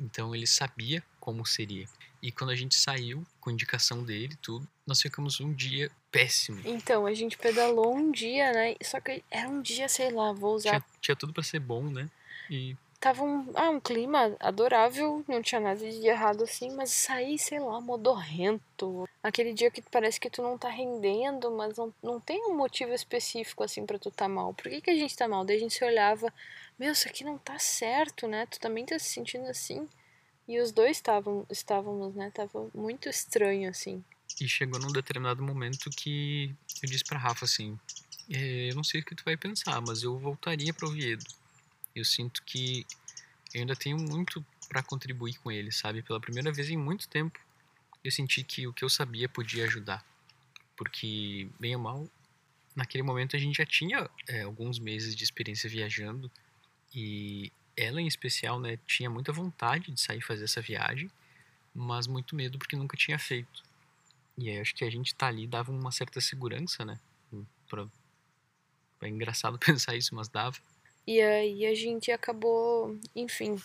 Então 0.00 0.34
ele 0.34 0.46
sabia 0.46 1.02
como 1.20 1.44
seria. 1.44 1.86
E 2.22 2.32
quando 2.32 2.50
a 2.50 2.56
gente 2.56 2.74
saiu, 2.74 3.26
com 3.38 3.50
indicação 3.50 4.02
dele, 4.02 4.34
tudo, 4.40 4.66
nós 4.86 5.02
ficamos 5.02 5.38
um 5.38 5.52
dia 5.52 5.90
péssimo. 6.10 6.58
Então, 6.64 7.04
a 7.04 7.12
gente 7.12 7.36
pedalou 7.36 7.94
um 7.94 8.10
dia, 8.10 8.50
né? 8.50 8.74
Só 8.82 8.98
que 8.98 9.22
era 9.30 9.46
um 9.46 9.60
dia, 9.60 9.86
sei 9.90 10.10
lá, 10.10 10.32
vou 10.32 10.54
usar. 10.54 10.70
Tinha, 10.70 10.84
tinha 11.02 11.16
tudo 11.16 11.34
para 11.34 11.42
ser 11.42 11.60
bom, 11.60 11.90
né? 11.90 12.08
E 12.50 12.74
tava 13.04 13.22
um, 13.22 13.52
ah, 13.54 13.68
um 13.68 13.78
clima 13.78 14.34
adorável, 14.40 15.22
não 15.28 15.42
tinha 15.42 15.60
nada 15.60 15.78
de 15.78 16.06
errado 16.06 16.42
assim, 16.42 16.74
mas 16.74 16.90
sair, 16.90 17.38
sei 17.38 17.60
lá, 17.60 17.78
modorrento. 17.78 19.06
Aquele 19.22 19.52
dia 19.52 19.70
que 19.70 19.82
parece 19.82 20.18
que 20.18 20.30
tu 20.30 20.40
não 20.40 20.56
tá 20.56 20.70
rendendo, 20.70 21.50
mas 21.50 21.76
não, 21.76 21.92
não 22.02 22.18
tem 22.18 22.46
um 22.46 22.56
motivo 22.56 22.94
específico 22.94 23.62
assim 23.62 23.84
para 23.84 23.98
tu 23.98 24.10
tá 24.10 24.26
mal. 24.26 24.54
Por 24.54 24.70
que, 24.70 24.80
que 24.80 24.90
a 24.90 24.94
gente 24.94 25.14
tá 25.14 25.28
mal? 25.28 25.44
Daí 25.44 25.56
a 25.56 25.60
gente 25.60 25.74
se 25.74 25.84
olhava, 25.84 26.32
meu, 26.78 26.92
isso 26.92 27.06
aqui 27.06 27.24
não 27.24 27.36
tá 27.36 27.58
certo, 27.58 28.26
né? 28.26 28.46
Tu 28.46 28.58
também 28.58 28.86
tá 28.86 28.98
se 28.98 29.10
sentindo 29.10 29.48
assim. 29.48 29.86
E 30.48 30.58
os 30.58 30.72
dois 30.72 30.96
estavam, 30.96 31.46
estávamos, 31.50 32.14
né? 32.14 32.30
Tava 32.30 32.70
muito 32.74 33.10
estranho 33.10 33.68
assim. 33.68 34.02
E 34.40 34.48
chegou 34.48 34.80
num 34.80 34.92
determinado 34.92 35.42
momento 35.42 35.90
que 35.90 36.54
eu 36.82 36.88
disse 36.88 37.04
pra 37.04 37.18
Rafa 37.18 37.44
assim: 37.44 37.78
é, 38.30 38.70
Eu 38.70 38.76
não 38.76 38.84
sei 38.84 39.02
o 39.02 39.04
que 39.04 39.14
tu 39.14 39.24
vai 39.26 39.36
pensar, 39.36 39.82
mas 39.82 40.02
eu 40.02 40.18
voltaria 40.18 40.72
pro 40.72 40.88
Oviedo 40.88 41.43
eu 41.94 42.04
sinto 42.04 42.42
que 42.42 42.86
eu 43.54 43.60
ainda 43.60 43.76
tenho 43.76 43.96
muito 43.96 44.44
para 44.68 44.82
contribuir 44.82 45.34
com 45.38 45.52
ele, 45.52 45.70
sabe? 45.70 46.02
Pela 46.02 46.20
primeira 46.20 46.52
vez 46.52 46.68
em 46.68 46.76
muito 46.76 47.08
tempo, 47.08 47.38
eu 48.02 48.10
senti 48.10 48.42
que 48.42 48.66
o 48.66 48.72
que 48.72 48.84
eu 48.84 48.88
sabia 48.88 49.28
podia 49.28 49.64
ajudar. 49.64 50.04
Porque, 50.76 51.48
bem 51.60 51.76
ou 51.76 51.82
mal, 51.82 52.08
naquele 52.74 53.02
momento 53.02 53.36
a 53.36 53.38
gente 53.38 53.56
já 53.56 53.66
tinha 53.66 54.10
é, 54.28 54.42
alguns 54.42 54.78
meses 54.78 55.14
de 55.14 55.22
experiência 55.22 55.70
viajando 55.70 56.30
e 56.92 57.52
ela 57.76 58.00
em 58.00 58.06
especial, 58.06 58.58
né, 58.60 58.78
tinha 58.86 59.08
muita 59.08 59.32
vontade 59.32 59.90
de 59.90 60.00
sair 60.00 60.20
fazer 60.20 60.44
essa 60.44 60.60
viagem, 60.60 61.10
mas 61.74 62.06
muito 62.06 62.34
medo 62.36 62.58
porque 62.58 62.76
nunca 62.76 62.96
tinha 62.96 63.18
feito. 63.18 63.62
E 64.36 64.50
aí 64.50 64.60
acho 64.60 64.74
que 64.74 64.84
a 64.84 64.90
gente 64.90 65.14
tá 65.14 65.28
ali 65.28 65.46
dava 65.46 65.70
uma 65.70 65.92
certa 65.92 66.20
segurança, 66.20 66.84
né? 66.84 66.98
Pra... 67.68 67.86
É 69.00 69.08
engraçado 69.08 69.58
pensar 69.60 69.94
isso, 69.96 70.14
mas 70.14 70.28
dava. 70.28 70.56
E 71.06 71.20
aí 71.20 71.66
a 71.66 71.74
gente 71.74 72.10
acabou, 72.10 72.96
enfim, 73.14 73.60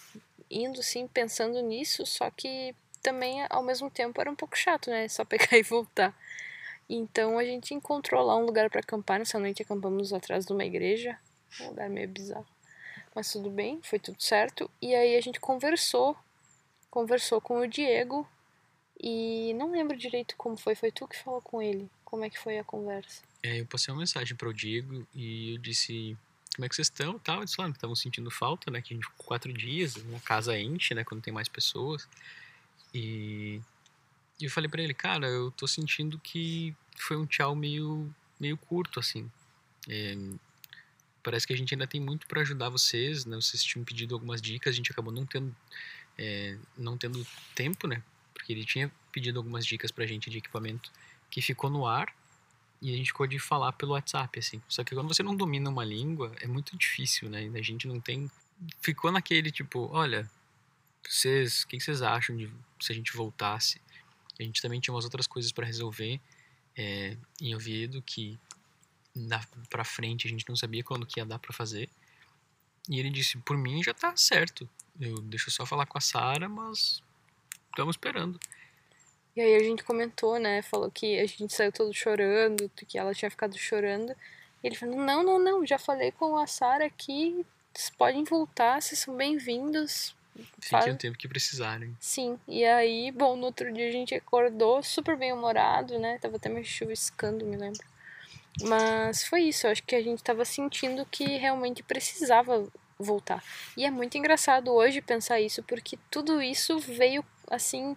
indo 0.49 0.83
sim 0.83 1.07
pensando 1.07 1.61
nisso, 1.61 2.05
só 2.05 2.29
que 2.29 2.75
também 3.01 3.45
ao 3.49 3.63
mesmo 3.63 3.89
tempo 3.89 4.19
era 4.19 4.29
um 4.29 4.35
pouco 4.35 4.57
chato, 4.57 4.89
né? 4.89 5.07
Só 5.07 5.23
pegar 5.23 5.55
e 5.57 5.63
voltar. 5.63 6.15
Então 6.89 7.37
a 7.37 7.45
gente 7.45 7.73
encontrou 7.73 8.25
lá 8.25 8.35
um 8.35 8.45
lugar 8.45 8.69
para 8.69 8.81
acampar. 8.81 9.19
Nessa 9.19 9.39
noite 9.39 9.61
acampamos 9.61 10.11
atrás 10.11 10.45
de 10.45 10.51
uma 10.51 10.65
igreja, 10.65 11.17
um 11.61 11.67
lugar 11.67 11.89
meio 11.89 12.09
bizarro. 12.09 12.47
Mas 13.15 13.31
tudo 13.31 13.49
bem, 13.49 13.79
foi 13.83 13.99
tudo 13.99 14.21
certo. 14.21 14.69
E 14.81 14.93
aí 14.95 15.15
a 15.15 15.21
gente 15.21 15.39
conversou, 15.39 16.17
conversou 16.89 17.39
com 17.39 17.59
o 17.59 17.67
Diego 17.67 18.27
e 19.01 19.53
não 19.53 19.71
lembro 19.71 19.95
direito 19.95 20.35
como 20.37 20.57
foi. 20.57 20.75
Foi 20.75 20.91
tu 20.91 21.07
que 21.07 21.17
falou 21.17 21.41
com 21.41 21.61
ele? 21.61 21.89
Como 22.03 22.23
é 22.23 22.29
que 22.29 22.39
foi 22.39 22.57
a 22.57 22.63
conversa? 22.63 23.21
É, 23.43 23.61
eu 23.61 23.65
passei 23.65 23.93
uma 23.93 23.99
mensagem 23.99 24.35
para 24.35 24.49
o 24.49 24.53
Diego 24.53 25.07
e 25.15 25.53
eu 25.53 25.57
disse 25.59 26.17
como 26.59 26.65
é 26.65 26.69
que 26.69 26.75
vocês 26.75 26.87
estão 26.87 27.15
e 27.15 27.19
tal. 27.19 27.37
Eles 27.39 27.55
falaram 27.55 27.71
que 27.71 27.77
estavam 27.77 27.95
sentindo 27.95 28.29
falta, 28.29 28.69
né? 28.69 28.81
Que 28.81 28.93
a 28.93 28.97
gente 28.97 29.05
ficou 29.05 29.25
quatro 29.25 29.53
dias, 29.53 29.95
uma 29.95 30.19
casa 30.19 30.59
enche, 30.59 30.93
né? 30.93 31.05
Quando 31.05 31.21
tem 31.21 31.33
mais 31.33 31.47
pessoas. 31.47 32.05
E, 32.93 33.61
e 34.37 34.43
eu 34.43 34.51
falei 34.51 34.69
para 34.69 34.81
ele, 34.81 34.93
cara, 34.93 35.25
eu 35.25 35.51
tô 35.51 35.65
sentindo 35.65 36.19
que 36.19 36.75
foi 36.97 37.15
um 37.15 37.25
tchau 37.25 37.55
meio, 37.55 38.13
meio 38.37 38.57
curto, 38.57 38.99
assim. 38.99 39.31
É, 39.87 40.17
parece 41.23 41.47
que 41.47 41.53
a 41.53 41.55
gente 41.55 41.73
ainda 41.73 41.87
tem 41.87 42.01
muito 42.01 42.27
para 42.27 42.41
ajudar 42.41 42.67
vocês, 42.67 43.25
né? 43.25 43.37
Vocês 43.37 43.63
tinham 43.63 43.85
pedido 43.85 44.13
algumas 44.13 44.41
dicas, 44.41 44.73
a 44.73 44.75
gente 44.75 44.91
acabou 44.91 45.13
não 45.13 45.25
tendo, 45.25 45.55
é, 46.17 46.57
não 46.77 46.97
tendo 46.97 47.25
tempo, 47.55 47.87
né? 47.87 48.03
Porque 48.33 48.51
ele 48.51 48.65
tinha 48.65 48.91
pedido 49.13 49.39
algumas 49.39 49.65
dicas 49.65 49.91
pra 49.91 50.05
gente 50.05 50.29
de 50.29 50.39
equipamento 50.39 50.91
que 51.31 51.41
ficou 51.41 51.69
no 51.69 51.87
ar 51.87 52.13
e 52.81 52.93
a 52.93 52.97
gente 52.97 53.07
ficou 53.07 53.27
de 53.27 53.37
falar 53.39 53.73
pelo 53.73 53.91
WhatsApp, 53.91 54.39
assim. 54.39 54.61
Só 54.67 54.83
que 54.83 54.95
quando 54.95 55.07
você 55.13 55.21
não 55.21 55.35
domina 55.35 55.69
uma 55.69 55.83
língua, 55.83 56.33
é 56.41 56.47
muito 56.47 56.77
difícil, 56.77 57.29
né? 57.29 57.49
A 57.53 57.61
gente 57.61 57.87
não 57.87 57.99
tem. 57.99 58.31
Ficou 58.81 59.11
naquele 59.11 59.51
tipo, 59.51 59.89
olha, 59.91 60.29
vocês, 61.07 61.63
o 61.63 61.67
que 61.67 61.79
vocês 61.79 62.01
acham 62.01 62.35
de 62.37 62.49
se 62.79 62.91
a 62.91 62.95
gente 62.95 63.15
voltasse? 63.15 63.81
A 64.39 64.43
gente 64.43 64.61
também 64.61 64.79
tinha 64.79 64.93
umas 64.93 65.03
outras 65.03 65.27
coisas 65.27 65.51
para 65.51 65.65
resolver 65.65 66.19
é, 66.75 67.17
em 67.41 67.53
Oviedo 67.53 68.01
que 68.01 68.39
na, 69.13 69.41
pra 69.69 69.83
frente 69.83 70.27
a 70.27 70.29
gente 70.29 70.47
não 70.47 70.55
sabia 70.55 70.83
quando 70.83 71.05
que 71.05 71.19
ia 71.19 71.25
dar 71.25 71.39
para 71.39 71.51
fazer. 71.51 71.89
E 72.87 72.99
ele 72.99 73.09
disse, 73.09 73.37
por 73.39 73.57
mim 73.57 73.83
já 73.83 73.93
tá 73.93 74.15
certo. 74.15 74.69
Eu 74.99 75.19
deixo 75.21 75.51
só 75.51 75.65
falar 75.65 75.85
com 75.85 75.97
a 75.97 76.01
Sara, 76.01 76.47
mas 76.47 77.03
estamos 77.69 77.95
esperando. 77.95 78.39
E 79.35 79.41
aí 79.41 79.55
a 79.55 79.59
gente 79.59 79.83
comentou, 79.83 80.39
né? 80.39 80.61
Falou 80.61 80.89
que 80.91 81.19
a 81.19 81.25
gente 81.25 81.53
saiu 81.53 81.71
todo 81.71 81.93
chorando, 81.93 82.69
que 82.75 82.97
ela 82.97 83.13
tinha 83.13 83.29
ficado 83.29 83.57
chorando. 83.57 84.11
E 84.63 84.67
ele 84.67 84.75
falou: 84.75 84.95
Não, 84.95 85.23
não, 85.23 85.39
não, 85.39 85.65
já 85.65 85.77
falei 85.77 86.11
com 86.11 86.35
a 86.37 86.47
Sara 86.47 86.85
aqui, 86.85 87.45
vocês 87.73 87.89
podem 87.89 88.23
voltar, 88.23 88.81
vocês 88.81 88.99
são 88.99 89.15
bem-vindos. 89.15 90.15
Fiquem 90.59 90.93
o 90.93 90.97
tempo 90.97 91.17
que 91.17 91.27
precisarem. 91.27 91.95
Sim, 91.99 92.39
e 92.47 92.63
aí, 92.63 93.11
bom, 93.11 93.35
no 93.35 93.45
outro 93.45 93.71
dia 93.73 93.89
a 93.89 93.91
gente 93.91 94.15
acordou 94.15 94.81
super 94.81 95.17
bem-humorado, 95.17 95.99
né? 95.99 96.17
Tava 96.19 96.37
até 96.37 96.49
meio 96.49 96.65
chuviscando, 96.65 97.45
me 97.45 97.57
lembro. 97.57 97.85
Mas 98.61 99.23
foi 99.23 99.43
isso, 99.43 99.67
eu 99.67 99.71
acho 99.71 99.83
que 99.83 99.95
a 99.95 100.01
gente 100.01 100.23
tava 100.23 100.43
sentindo 100.45 101.05
que 101.05 101.37
realmente 101.37 101.83
precisava 101.83 102.67
voltar. 102.97 103.43
E 103.77 103.85
é 103.85 103.91
muito 103.91 104.17
engraçado 104.17 104.71
hoje 104.73 105.01
pensar 105.01 105.39
isso, 105.39 105.63
porque 105.63 105.97
tudo 106.09 106.41
isso 106.41 106.79
veio 106.79 107.23
assim 107.49 107.95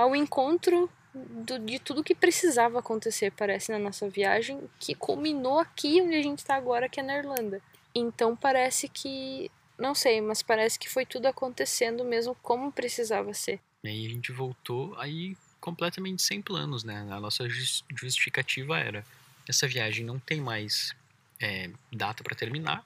ao 0.00 0.16
encontro 0.16 0.90
do, 1.14 1.58
de 1.58 1.78
tudo 1.78 2.04
que 2.04 2.14
precisava 2.14 2.78
acontecer, 2.78 3.32
parece, 3.32 3.72
na 3.72 3.78
nossa 3.78 4.08
viagem, 4.08 4.60
que 4.78 4.94
culminou 4.94 5.58
aqui 5.58 6.00
onde 6.00 6.14
a 6.14 6.22
gente 6.22 6.38
está 6.38 6.54
agora, 6.54 6.88
que 6.88 7.00
é 7.00 7.02
na 7.02 7.18
Irlanda. 7.18 7.60
Então 7.94 8.36
parece 8.36 8.88
que, 8.88 9.50
não 9.78 9.94
sei, 9.94 10.20
mas 10.20 10.42
parece 10.42 10.78
que 10.78 10.88
foi 10.88 11.04
tudo 11.04 11.26
acontecendo 11.26 12.04
mesmo 12.04 12.34
como 12.36 12.70
precisava 12.70 13.34
ser. 13.34 13.60
E 13.82 13.88
aí 13.88 14.06
a 14.06 14.10
gente 14.10 14.30
voltou 14.30 14.94
aí 14.98 15.36
completamente 15.60 16.22
sem 16.22 16.40
planos, 16.40 16.84
né? 16.84 17.06
A 17.10 17.20
nossa 17.20 17.48
justificativa 17.48 18.78
era: 18.78 19.04
essa 19.48 19.66
viagem 19.66 20.04
não 20.04 20.18
tem 20.18 20.40
mais 20.40 20.94
é, 21.40 21.70
data 21.92 22.22
para 22.22 22.36
terminar. 22.36 22.84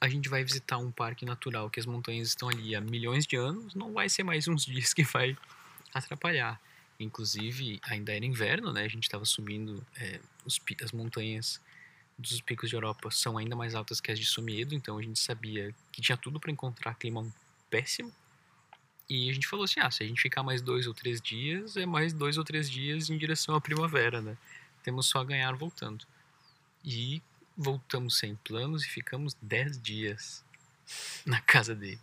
A 0.00 0.08
gente 0.08 0.28
vai 0.28 0.44
visitar 0.44 0.76
um 0.76 0.90
parque 0.90 1.24
natural 1.24 1.70
que 1.70 1.80
as 1.80 1.86
montanhas 1.86 2.28
estão 2.28 2.50
ali 2.50 2.76
há 2.76 2.80
milhões 2.80 3.26
de 3.26 3.36
anos. 3.36 3.74
Não 3.74 3.92
vai 3.92 4.08
ser 4.08 4.22
mais 4.22 4.46
uns 4.46 4.66
dias 4.66 4.92
que 4.92 5.02
vai 5.02 5.36
atrapalhar. 5.94 6.60
Inclusive, 6.98 7.80
ainda 7.82 8.14
era 8.14 8.24
inverno, 8.24 8.72
né? 8.72 8.84
A 8.84 8.88
gente 8.88 9.04
estava 9.04 9.24
subindo 9.24 9.84
é, 9.96 10.20
os, 10.44 10.60
as 10.82 10.92
montanhas 10.92 11.60
dos 12.18 12.40
picos 12.40 12.70
de 12.70 12.76
Europa 12.76 13.10
são 13.10 13.36
ainda 13.36 13.56
mais 13.56 13.74
altas 13.74 14.00
que 14.00 14.10
as 14.10 14.18
de 14.18 14.26
Somiedo, 14.26 14.74
então 14.74 14.98
a 14.98 15.02
gente 15.02 15.18
sabia 15.18 15.74
que 15.90 16.00
tinha 16.00 16.16
tudo 16.16 16.38
para 16.38 16.50
encontrar 16.50 16.94
clima 16.94 17.26
péssimo. 17.68 18.12
E 19.08 19.28
a 19.28 19.32
gente 19.32 19.46
falou 19.46 19.64
assim: 19.64 19.80
ah, 19.80 19.90
se 19.90 20.02
a 20.02 20.06
gente 20.06 20.20
ficar 20.20 20.42
mais 20.42 20.62
dois 20.62 20.86
ou 20.86 20.94
três 20.94 21.20
dias, 21.20 21.76
é 21.76 21.84
mais 21.84 22.12
dois 22.12 22.38
ou 22.38 22.44
três 22.44 22.70
dias 22.70 23.10
em 23.10 23.18
direção 23.18 23.54
à 23.54 23.60
primavera, 23.60 24.20
né? 24.20 24.36
Temos 24.82 25.06
só 25.06 25.20
a 25.20 25.24
ganhar 25.24 25.52
voltando. 25.54 26.06
E 26.84 27.22
voltamos 27.56 28.18
sem 28.18 28.36
planos 28.36 28.84
e 28.84 28.88
ficamos 28.88 29.36
dez 29.40 29.80
dias 29.80 30.44
na 31.24 31.40
casa 31.40 31.74
deles. 31.74 32.00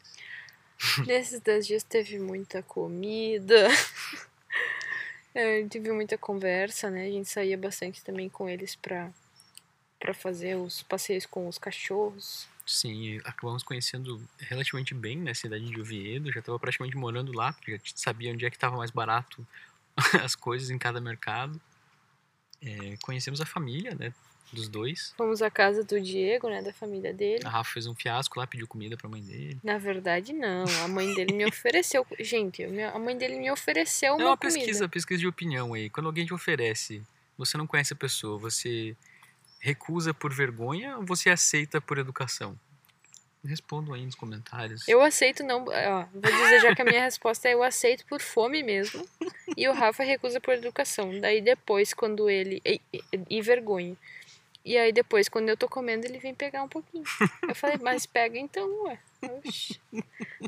Nesses 1.06 1.40
dez 1.40 1.68
dias 1.68 1.84
teve 1.84 2.20
muita 2.20 2.64
comida. 2.64 3.68
é, 5.34 5.66
tive 5.68 5.92
muita 5.92 6.18
conversa, 6.18 6.90
né? 6.90 7.06
A 7.06 7.12
gente 7.12 7.30
saía 7.30 7.58
bastante 7.58 8.04
também 8.04 8.30
com 8.30 8.50
eles 8.50 8.76
pra, 8.76 9.12
pra 10.00 10.14
fazer 10.14 10.56
os 10.56 10.82
passeios 10.84 11.26
com 11.26 11.48
os 11.48 11.58
cachorros. 11.58 12.48
Sim, 12.66 13.20
acabamos 13.26 13.64
conhecendo 13.64 14.22
relativamente 14.40 14.94
bem 14.94 15.18
né, 15.18 15.32
a 15.32 15.36
cidade 15.36 15.66
de 15.66 15.82
Oviedo. 15.82 16.32
Já 16.32 16.40
estava 16.40 16.60
praticamente 16.60 16.96
morando 16.96 17.32
lá, 17.32 17.56
já 17.68 17.78
sabia 17.96 18.32
onde 18.32 18.46
é 18.46 18.50
que 18.50 18.56
estava 18.56 18.78
mais 18.78 18.92
barato 18.92 19.46
as 20.24 20.36
coisas 20.36 20.70
em 20.70 20.78
cada 20.78 21.02
mercado. 21.02 21.60
É, 22.62 22.96
conhecemos 23.02 23.42
a 23.42 23.46
família, 23.46 23.96
né? 23.96 24.14
Dos 24.52 24.68
dois. 24.68 25.14
Fomos 25.16 25.42
à 25.42 25.50
casa 25.50 25.84
do 25.84 26.00
Diego, 26.00 26.50
né? 26.50 26.62
Da 26.62 26.74
família 26.74 27.14
dele. 27.14 27.42
A 27.46 27.50
Rafa 27.50 27.72
fez 27.74 27.88
um 27.88 27.96
fiasco 27.96 28.38
lá, 28.38 28.46
pediu 28.46 28.68
comida 28.68 28.98
pra 28.98 29.08
mãe 29.08 29.22
dele. 29.22 29.58
Na 29.64 29.78
verdade, 29.78 30.34
não. 30.34 30.66
A 30.84 30.88
mãe 30.90 31.14
dele 31.14 31.34
me 31.34 31.46
ofereceu. 31.46 32.06
Gente, 32.20 32.64
a 32.64 33.00
mãe 33.00 33.18
dele 33.18 33.40
me 33.40 33.50
ofereceu 33.50 34.14
uma, 34.16 34.22
é 34.22 34.26
uma 34.26 34.38
comida. 34.38 34.58
pesquisa, 34.58 34.90
pesquisa 34.90 35.20
de 35.20 35.28
opinião 35.28 35.74
aí. 35.74 35.90
Quando 35.90 36.08
alguém 36.08 36.26
te 36.26 36.34
oferece, 36.34 37.02
você 37.38 37.58
não 37.58 37.66
conhece 37.66 37.94
a 37.94 37.96
pessoa, 37.96 38.38
você 38.38 38.96
recusa 39.60 40.14
por 40.14 40.34
vergonha 40.34 40.98
ou 40.98 41.06
você 41.06 41.30
aceita 41.30 41.80
por 41.80 41.98
educação? 41.98 42.60
Respondam 43.44 43.96
aí 43.96 44.06
nos 44.06 44.14
comentários. 44.14 44.88
Eu 44.88 45.02
aceito 45.02 45.44
não. 45.44 45.66
Ó, 45.66 46.06
vou 46.14 46.32
dizer 46.32 46.62
já 46.62 46.76
que 46.76 46.82
a 46.82 46.86
minha 46.86 47.02
resposta 47.02 47.50
é 47.50 47.56
eu 47.56 47.64
aceito 47.64 48.06
por 48.06 48.22
fome 48.22 48.62
mesmo. 48.62 49.08
E 49.58 49.68
o 49.68 49.74
Rafa 49.74 50.04
recusa 50.04 50.40
por 50.40 50.54
educação. 50.54 51.20
Daí 51.20 51.42
depois, 51.42 51.92
quando 51.92 52.30
ele. 52.30 52.62
E, 52.64 52.80
e, 52.94 53.02
e 53.30 53.42
vergonha. 53.42 53.98
E 54.64 54.78
aí 54.78 54.92
depois, 54.92 55.28
quando 55.28 55.50
eu 55.50 55.58
tô 55.58 55.68
comendo, 55.68 56.06
ele 56.06 56.20
vem 56.20 56.36
pegar 56.36 56.64
um 56.64 56.68
pouquinho. 56.68 57.04
Eu 57.48 57.56
falei, 57.56 57.78
mas 57.82 58.06
pega 58.06 58.38
então, 58.38 58.84
ué. 58.84 59.00
Oxi. 59.22 59.80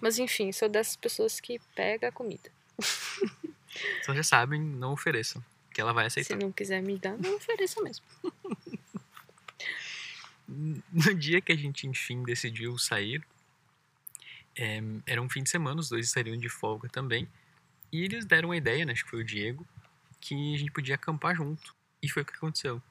Mas 0.01 0.19
enfim, 0.19 0.51
sou 0.51 0.69
dessas 0.69 0.95
pessoas 0.95 1.39
que 1.39 1.59
pega 1.75 2.09
a 2.09 2.11
comida. 2.11 2.49
Então 4.01 4.15
já 4.15 4.23
sabem, 4.23 4.61
não 4.61 4.93
ofereçam. 4.93 5.43
Que 5.73 5.81
ela 5.81 5.93
vai 5.93 6.05
aceitar. 6.05 6.35
Se 6.35 6.43
não 6.43 6.51
quiser 6.51 6.81
me 6.83 6.97
dar, 6.97 7.17
não 7.17 7.35
ofereça 7.35 7.81
mesmo. 7.81 8.05
No 10.45 11.15
dia 11.15 11.41
que 11.41 11.51
a 11.51 11.55
gente, 11.55 11.87
enfim, 11.87 12.21
decidiu 12.21 12.77
sair, 12.77 13.25
é, 14.55 14.81
era 15.07 15.21
um 15.21 15.29
fim 15.29 15.41
de 15.41 15.49
semana, 15.49 15.79
os 15.79 15.89
dois 15.89 16.05
estariam 16.05 16.37
de 16.37 16.49
folga 16.49 16.87
também. 16.89 17.27
E 17.91 18.03
eles 18.03 18.25
deram 18.25 18.51
a 18.51 18.57
ideia, 18.57 18.85
né, 18.85 18.91
acho 18.91 19.03
que 19.03 19.09
foi 19.09 19.21
o 19.21 19.25
Diego, 19.25 19.65
que 20.19 20.53
a 20.53 20.57
gente 20.57 20.71
podia 20.71 20.95
acampar 20.95 21.35
junto. 21.35 21.73
E 22.01 22.09
foi 22.09 22.23
o 22.23 22.25
que 22.25 22.35
aconteceu. 22.35 22.81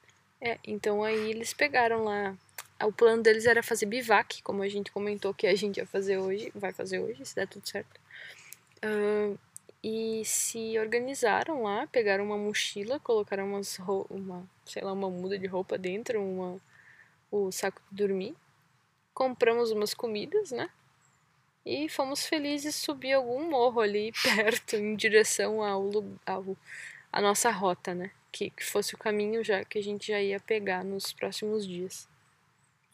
É, 0.45 0.59
então 0.65 1.01
aí 1.03 1.29
eles 1.31 1.53
pegaram 1.53 2.03
lá. 2.03 2.35
O 2.83 2.91
plano 2.91 3.23
deles 3.23 3.45
era 3.45 3.63
fazer 3.63 3.85
bivac, 3.85 4.43
como 4.43 4.61
a 4.61 4.67
gente 4.67 4.91
comentou 4.91 5.33
que 5.33 5.47
a 5.47 5.55
gente 5.55 5.77
ia 5.77 5.85
fazer 5.85 6.17
hoje, 6.17 6.51
vai 6.53 6.73
fazer 6.73 6.99
hoje, 6.99 7.25
se 7.25 7.33
der 7.33 7.47
tudo 7.47 7.65
certo. 7.65 7.97
Uh, 8.83 9.39
e 9.81 10.21
se 10.25 10.77
organizaram 10.77 11.63
lá, 11.63 11.87
pegaram 11.87 12.25
uma 12.25 12.37
mochila, 12.37 12.99
colocaram 12.99 13.47
umas 13.47 13.79
uma, 14.09 14.45
sei 14.65 14.83
lá, 14.83 14.91
uma 14.91 15.09
muda 15.09 15.39
de 15.39 15.47
roupa 15.47 15.77
dentro, 15.77 16.21
uma 16.21 16.59
o 17.31 17.49
saco 17.51 17.81
de 17.89 17.97
dormir. 17.97 18.35
Compramos 19.13 19.71
umas 19.71 19.93
comidas, 19.93 20.51
né? 20.51 20.69
E 21.65 21.87
fomos 21.87 22.25
felizes 22.25 22.75
subir 22.75 23.13
algum 23.13 23.49
morro 23.49 23.79
ali 23.79 24.11
perto, 24.21 24.75
em 24.75 24.95
direção 24.95 25.63
ao, 25.63 25.89
ao 26.25 26.57
a 27.11 27.21
nossa 27.21 27.49
rota, 27.49 27.95
né? 27.95 28.11
Que, 28.33 28.49
que 28.49 28.65
fosse 28.65 28.95
o 28.95 28.97
caminho 28.97 29.43
já 29.43 29.63
que 29.63 29.77
a 29.77 29.81
gente 29.81 30.07
já 30.07 30.21
ia 30.21 30.39
pegar 30.39 30.83
nos 30.83 31.13
próximos 31.13 31.65
dias. 31.65 32.05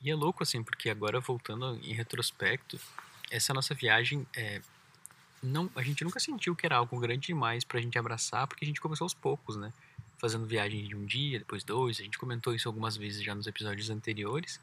E 0.04 0.12
é 0.12 0.16
louco 0.16 0.44
assim, 0.44 0.62
porque 0.62 0.90
agora 0.90 1.20
voltando 1.20 1.80
em 1.82 1.94
retrospecto, 1.94 2.80
essa 3.32 3.54
nossa 3.54 3.74
viagem 3.74 4.28
é 4.36 4.62
não, 5.42 5.72
a 5.74 5.82
gente 5.82 6.04
nunca 6.04 6.20
sentiu 6.20 6.54
que 6.54 6.66
era 6.66 6.76
algo 6.76 7.00
grande 7.00 7.28
demais 7.28 7.64
pra 7.64 7.80
gente 7.80 7.98
abraçar, 7.98 8.46
porque 8.46 8.66
a 8.66 8.68
gente 8.68 8.82
começou 8.82 9.06
aos 9.06 9.14
poucos, 9.14 9.56
né? 9.56 9.72
fazendo 10.20 10.46
viagem 10.46 10.84
de 10.86 10.96
um 10.96 11.06
dia, 11.06 11.40
depois 11.40 11.64
dois. 11.64 12.00
A 12.00 12.04
gente 12.04 12.20
comentou 12.20 12.54
isso 12.54 12.68
algumas 12.68 12.96
vezes 12.98 13.24
já 13.24 13.34
nos 13.34 13.48
episódios 13.48 13.90
anteriores. 13.90 14.60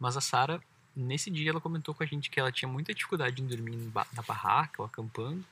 Mas 0.00 0.16
a 0.16 0.20
Sara, 0.20 0.60
nesse 0.94 1.30
dia, 1.30 1.50
ela 1.50 1.60
comentou 1.60 1.94
com 1.94 2.02
a 2.02 2.06
gente 2.06 2.30
que 2.30 2.40
ela 2.40 2.50
tinha 2.50 2.68
muita 2.68 2.94
dificuldade 2.94 3.40
em 3.40 3.46
dormir 3.46 3.76
na 4.12 4.22
barraca 4.22 4.80
ou 4.80 4.86
acampando, 4.86 5.44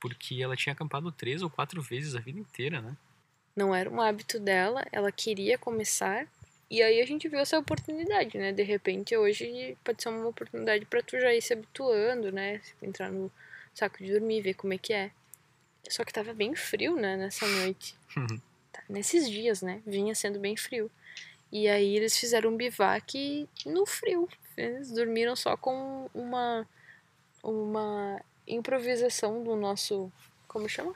porque 0.00 0.40
ela 0.40 0.56
tinha 0.56 0.72
acampado 0.72 1.10
três 1.10 1.42
ou 1.42 1.50
quatro 1.50 1.82
vezes 1.82 2.14
a 2.14 2.20
vida 2.20 2.38
inteira, 2.38 2.80
né? 2.80 2.96
Não 3.54 3.74
era 3.74 3.90
um 3.90 4.00
hábito 4.00 4.38
dela, 4.38 4.86
ela 4.92 5.10
queria 5.10 5.58
começar. 5.58 6.26
E 6.70 6.82
aí 6.82 7.00
a 7.00 7.06
gente 7.06 7.28
viu 7.28 7.38
essa 7.38 7.58
oportunidade, 7.58 8.36
né? 8.36 8.52
De 8.52 8.62
repente, 8.62 9.16
hoje 9.16 9.76
pode 9.82 10.02
ser 10.02 10.10
uma 10.10 10.26
oportunidade 10.26 10.84
para 10.84 11.02
tu 11.02 11.18
já 11.18 11.34
ir 11.34 11.40
se 11.40 11.52
habituando, 11.52 12.30
né? 12.30 12.60
Entrar 12.82 13.10
no 13.10 13.30
saco 13.74 13.98
de 14.02 14.12
dormir, 14.12 14.42
ver 14.42 14.54
como 14.54 14.74
é 14.74 14.78
que 14.78 14.92
é. 14.92 15.10
Só 15.88 16.04
que 16.04 16.12
tava 16.12 16.34
bem 16.34 16.54
frio, 16.54 16.96
né, 16.96 17.16
nessa 17.16 17.46
noite. 17.46 17.96
nesses 18.88 19.28
dias, 19.30 19.62
né? 19.62 19.82
Vinha 19.86 20.14
sendo 20.14 20.38
bem 20.38 20.56
frio. 20.56 20.90
E 21.50 21.68
aí 21.68 21.96
eles 21.96 22.16
fizeram 22.16 22.50
um 22.50 22.56
bivac 22.56 23.48
no 23.64 23.86
frio. 23.86 24.28
Eles 24.56 24.90
dormiram 24.90 25.34
só 25.34 25.56
com 25.56 26.10
uma 26.12 26.66
uma 27.42 28.20
improvisação 28.46 29.42
do 29.42 29.54
nosso, 29.54 30.12
como 30.46 30.68
chama? 30.68 30.94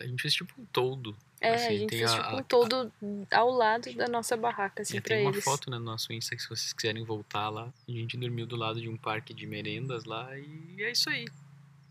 A 0.00 0.06
gente 0.06 0.22
fez 0.22 0.34
tipo 0.34 0.52
um 0.60 0.64
toldo. 0.66 1.16
É, 1.42 1.54
assim, 1.54 1.66
a 1.66 1.78
gente 1.78 1.90
fez 1.90 2.12
a, 2.12 2.36
um 2.36 2.42
toldo 2.44 2.92
a, 3.28 3.38
ao 3.38 3.50
lado 3.50 3.92
da 3.94 4.06
nossa 4.06 4.36
barraca, 4.36 4.82
assim, 4.82 5.00
pra 5.00 5.16
tem 5.16 5.26
eles. 5.26 5.36
uma 5.36 5.42
foto 5.42 5.68
né, 5.68 5.76
no 5.76 5.84
nosso 5.84 6.12
Insta 6.12 6.36
que 6.36 6.42
se 6.42 6.48
vocês 6.48 6.72
quiserem 6.72 7.04
voltar 7.04 7.48
lá. 7.48 7.72
A 7.88 7.92
gente 7.92 8.16
dormiu 8.16 8.46
do 8.46 8.54
lado 8.54 8.80
de 8.80 8.88
um 8.88 8.96
parque 8.96 9.34
de 9.34 9.44
merendas 9.44 10.04
lá 10.04 10.38
e 10.38 10.76
é 10.78 10.92
isso 10.92 11.10
aí. 11.10 11.24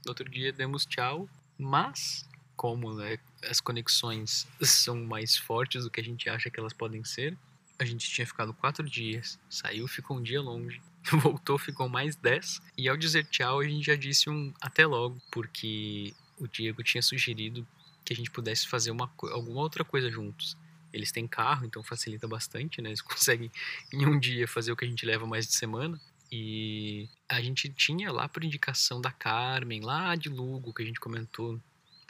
No 0.05 0.11
outro 0.11 0.29
dia 0.29 0.53
demos 0.53 0.85
tchau, 0.85 1.27
mas 1.57 2.25
como 2.55 2.93
né, 2.93 3.19
as 3.49 3.59
conexões 3.59 4.47
são 4.63 4.95
mais 5.03 5.35
fortes 5.35 5.83
do 5.83 5.91
que 5.91 5.99
a 5.99 6.03
gente 6.03 6.29
acha 6.29 6.49
que 6.49 6.57
elas 6.57 6.71
podem 6.71 7.03
ser. 7.03 7.37
A 7.77 7.83
gente 7.83 8.09
tinha 8.09 8.25
ficado 8.25 8.53
quatro 8.53 8.87
dias, 8.87 9.37
saiu, 9.49 9.85
ficou 9.85 10.17
um 10.17 10.23
dia 10.23 10.39
longe, 10.39 10.81
voltou, 11.21 11.57
ficou 11.57 11.89
mais 11.89 12.15
dez. 12.15 12.61
E 12.77 12.87
ao 12.87 12.95
dizer 12.95 13.25
tchau, 13.25 13.59
a 13.59 13.67
gente 13.67 13.85
já 13.85 13.95
disse 13.97 14.29
um 14.29 14.53
até 14.61 14.85
logo, 14.85 15.17
porque 15.29 16.13
o 16.39 16.47
Diego 16.47 16.81
tinha 16.83 17.01
sugerido 17.01 17.67
que 18.03 18.13
a 18.13 18.15
gente 18.15 18.31
pudesse 18.31 18.67
fazer 18.67 18.91
uma, 18.91 19.11
alguma 19.31 19.61
outra 19.61 19.83
coisa 19.83 20.09
juntos. 20.09 20.57
Eles 20.91 21.11
têm 21.11 21.27
carro, 21.27 21.65
então 21.65 21.81
facilita 21.81 22.27
bastante, 22.27 22.81
né? 22.81 22.89
Eles 22.89 23.01
conseguem 23.01 23.51
em 23.93 24.05
um 24.05 24.19
dia 24.19 24.47
fazer 24.47 24.71
o 24.71 24.75
que 24.75 24.85
a 24.85 24.87
gente 24.87 25.05
leva 25.05 25.25
mais 25.25 25.47
de 25.47 25.53
semana. 25.53 25.99
E 26.31 27.09
a 27.27 27.41
gente 27.41 27.69
tinha 27.69 28.11
lá 28.11 28.27
por 28.27 28.43
indicação 28.43 29.01
da 29.01 29.11
Carmen, 29.11 29.81
lá 29.81 30.15
de 30.15 30.29
Lugo, 30.29 30.73
que 30.73 30.81
a 30.81 30.85
gente 30.85 30.99
comentou 30.99 31.59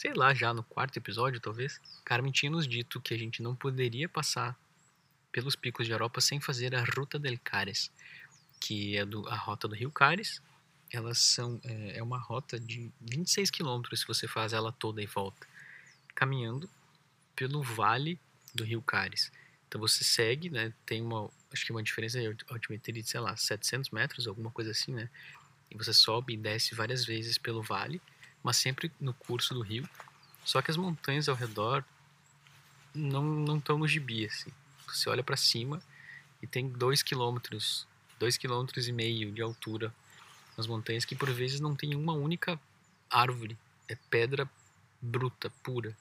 sei 0.01 0.15
lá, 0.15 0.34
já 0.34 0.51
no 0.51 0.63
quarto 0.63 0.97
episódio, 0.97 1.39
talvez, 1.39 1.80
Carmen 2.04 2.32
tinha 2.32 2.49
nos 2.49 2.67
dito 2.67 2.99
que 2.99 3.13
a 3.13 3.17
gente 3.17 3.43
não 3.43 3.56
poderia 3.56 4.10
passar 4.10 4.58
pelos 5.32 5.56
picos 5.56 5.86
de 5.86 5.91
Europa 5.91 6.19
sem 6.19 6.39
fazer 6.39 6.73
a 6.73 6.84
Ruta 6.84 7.19
del 7.19 7.38
Cares, 7.43 7.91
que 8.60 8.97
é 8.97 9.06
do, 9.06 9.27
a 9.30 9.36
rota 9.36 9.67
do 9.67 9.75
Rio 9.75 9.91
Cares. 9.91 10.41
Elas 10.91 11.19
são 11.19 11.62
é, 11.63 11.99
é 11.99 12.04
uma 12.04 12.17
rota 12.17 12.60
de 12.60 12.91
26 12.99 13.51
quilômetros 13.51 13.99
se 13.99 14.08
você 14.08 14.27
faz 14.27 14.54
ela 14.54 14.71
toda 14.71 15.04
e 15.04 15.06
volta, 15.06 15.47
caminhando 16.13 16.69
pelo 17.36 17.62
vale 17.62 18.19
do 18.54 18.63
Rio 18.63 18.82
Cares. 18.82 19.32
Então 19.67 19.80
você 19.80 20.04
segue, 20.04 20.50
né? 20.50 20.74
Tem 20.86 21.02
uma, 21.02 21.30
acho 21.52 21.65
que 21.65 21.71
uma 21.71 21.84
diferença 21.84 22.19
de 22.19 22.36
altimetria 22.50 23.02
de, 23.02 23.10
sei 23.10 23.19
lá, 23.19 23.36
700 23.36 23.89
metros, 23.89 24.28
alguma 24.28 24.52
coisa 24.52 24.71
assim, 24.71 24.93
né? 24.93 25.10
E 25.69 25.78
você 25.78 25.93
sobe 25.93 26.34
e 26.34 26.38
desce 26.38 26.76
várias 26.76 27.06
vezes 27.06 27.38
pelo 27.38 27.62
vale 27.62 28.02
mas 28.43 28.58
sempre 28.58 28.91
no 29.00 29.13
curso 29.13 29.54
do 29.54 29.62
rio. 29.62 29.88
Só 30.43 30.62
que 30.62 30.71
as 30.71 30.78
montanhas 30.78 31.30
ao 31.30 31.36
redor 31.36 31.84
não 32.93 33.24
não 33.24 33.58
estão 33.58 33.78
no 33.78 33.88
gibi 33.88 34.26
assim. 34.26 34.52
Você 34.88 35.10
olha 35.10 35.24
para 35.24 35.38
cima 35.38 35.82
e 36.41 36.47
tem 36.47 36.67
dois 36.67 37.04
quilômetros, 37.04 37.88
dois 38.19 38.38
quilômetros 38.38 38.88
e 38.88 38.91
meio 38.91 39.32
de 39.32 39.41
altura 39.41 39.93
nas 40.58 40.67
montanhas 40.67 41.06
que 41.06 41.15
por 41.15 41.32
vezes 41.32 41.60
não 41.60 41.76
tem 41.76 41.95
uma 41.95 42.13
única 42.13 42.60
árvore, 43.10 43.58
é 43.88 43.95
pedra 44.10 44.50
bruta, 45.02 45.50
pura. 45.63 45.95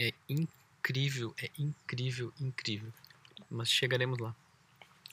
É 0.00 0.12
incrível, 0.28 1.34
é 1.38 1.50
incrível, 1.58 2.32
incrível. 2.40 2.92
Mas 3.50 3.70
chegaremos 3.70 4.18
lá. 4.18 4.34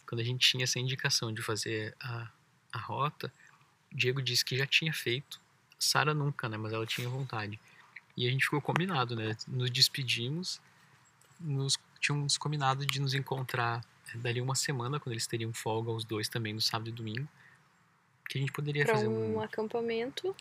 Quando 0.08 0.22
a 0.22 0.24
gente 0.24 0.48
tinha 0.50 0.63
essa 0.63 0.80
indicação 0.80 1.32
de 1.34 1.42
fazer 1.42 1.96
a, 2.00 2.30
a 2.72 2.78
rota, 2.80 3.32
Diego 3.92 4.22
disse 4.22 4.44
que 4.44 4.58
já 4.58 4.65
tinha 4.65 4.94
feito 4.94 5.39
Sara 5.78 6.13
nunca, 6.13 6.50
né? 6.50 6.58
Mas 6.58 6.74
ela 6.74 6.86
tinha 6.86 7.08
vontade. 7.08 7.60
E 8.18 8.28
a 8.28 8.32
gente 8.32 8.44
ficou 8.44 8.62
combinado, 8.62 9.15
né? 9.15 9.36
Nos 9.48 9.72
despedimos, 9.72 10.60
nos 11.39 11.78
tínhamos 12.02 12.38
combinado 12.38 12.86
de 12.86 13.00
nos 13.00 13.13
encontrar 13.13 13.84
dali 14.15 14.42
uma 14.42 14.56
semana, 14.56 15.00
quando 15.00 15.13
eles 15.13 15.28
teriam 15.28 15.54
folga, 15.54 15.92
os 15.92 16.04
dois 16.04 16.28
também, 16.28 16.54
no 16.54 16.62
sábado 16.62 16.89
e 16.89 16.92
domingo, 16.92 17.28
que 18.28 18.38
a 18.38 18.42
gente 18.42 18.52
poderia 18.52 18.84
Pra 18.84 18.96
fazer 18.96 19.08
um 19.08 19.38
um. 19.38 19.42
acampamento. 19.42 20.36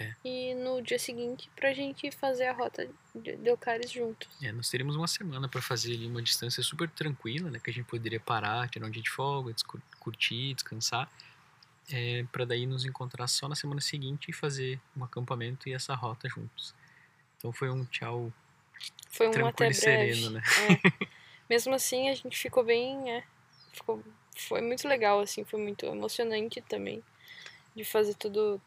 É. 0.00 0.12
E 0.24 0.54
no 0.54 0.82
dia 0.82 0.98
seguinte 0.98 1.48
pra 1.54 1.72
gente 1.72 2.10
fazer 2.10 2.46
a 2.46 2.52
rota 2.52 2.88
de 3.14 3.38
Eucaris 3.44 3.90
juntos. 3.90 4.28
É, 4.42 4.50
nós 4.50 4.68
teríamos 4.68 4.96
uma 4.96 5.06
semana 5.06 5.48
para 5.48 5.62
fazer 5.62 5.94
ali 5.94 6.06
uma 6.06 6.20
distância 6.20 6.62
super 6.62 6.90
tranquila, 6.90 7.50
né? 7.50 7.60
Que 7.62 7.70
a 7.70 7.72
gente 7.72 7.86
poderia 7.86 8.18
parar, 8.18 8.68
tirar 8.68 8.86
um 8.86 8.90
dia 8.90 9.02
de 9.02 9.10
folga, 9.10 9.54
curtir, 10.00 10.54
descansar. 10.54 11.08
É, 11.92 12.24
para 12.32 12.44
daí 12.44 12.66
nos 12.66 12.84
encontrar 12.84 13.28
só 13.28 13.46
na 13.46 13.54
semana 13.54 13.80
seguinte 13.80 14.30
e 14.30 14.32
fazer 14.32 14.80
um 14.96 15.04
acampamento 15.04 15.68
e 15.68 15.74
essa 15.74 15.94
rota 15.94 16.28
juntos. 16.28 16.74
Então 17.36 17.52
foi 17.52 17.70
um 17.70 17.84
tchau 17.84 18.32
Foi 19.10 19.28
um 19.28 19.30
tranquilo 19.30 19.70
e 19.70 19.74
sereno, 19.74 20.30
né? 20.30 20.42
É. 21.00 21.06
Mesmo 21.48 21.74
assim, 21.74 22.08
a 22.08 22.14
gente 22.14 22.38
ficou 22.38 22.64
bem. 22.64 23.12
É, 23.12 23.22
ficou, 23.72 24.02
foi 24.34 24.60
muito 24.62 24.88
legal, 24.88 25.20
assim, 25.20 25.44
foi 25.44 25.60
muito 25.60 25.84
emocionante 25.86 26.60
também. 26.62 27.02
De 27.76 27.84
fazer 27.84 28.14
tudo. 28.14 28.60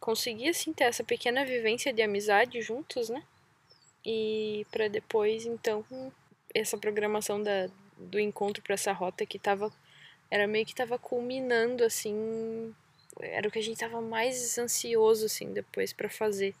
Conseguir, 0.00 0.48
assim, 0.48 0.72
ter 0.72 0.84
essa 0.84 1.02
pequena 1.02 1.44
vivência 1.44 1.92
de 1.92 2.02
amizade 2.02 2.60
juntos, 2.60 3.08
né? 3.08 3.22
E 4.04 4.66
pra 4.70 4.88
depois, 4.88 5.46
então, 5.46 5.84
essa 6.54 6.78
programação 6.78 7.42
da, 7.42 7.68
do 7.96 8.20
encontro 8.20 8.62
pra 8.62 8.74
essa 8.74 8.92
rota 8.92 9.26
que 9.26 9.38
tava. 9.38 9.72
Era 10.30 10.46
meio 10.46 10.66
que 10.66 10.74
tava 10.74 10.98
culminando, 10.98 11.84
assim. 11.84 12.74
Era 13.20 13.48
o 13.48 13.50
que 13.50 13.58
a 13.58 13.62
gente 13.62 13.78
tava 13.78 14.00
mais 14.00 14.58
ansioso, 14.58 15.26
assim, 15.26 15.52
depois 15.52 15.92
pra 15.92 16.08
fazer. 16.08 16.54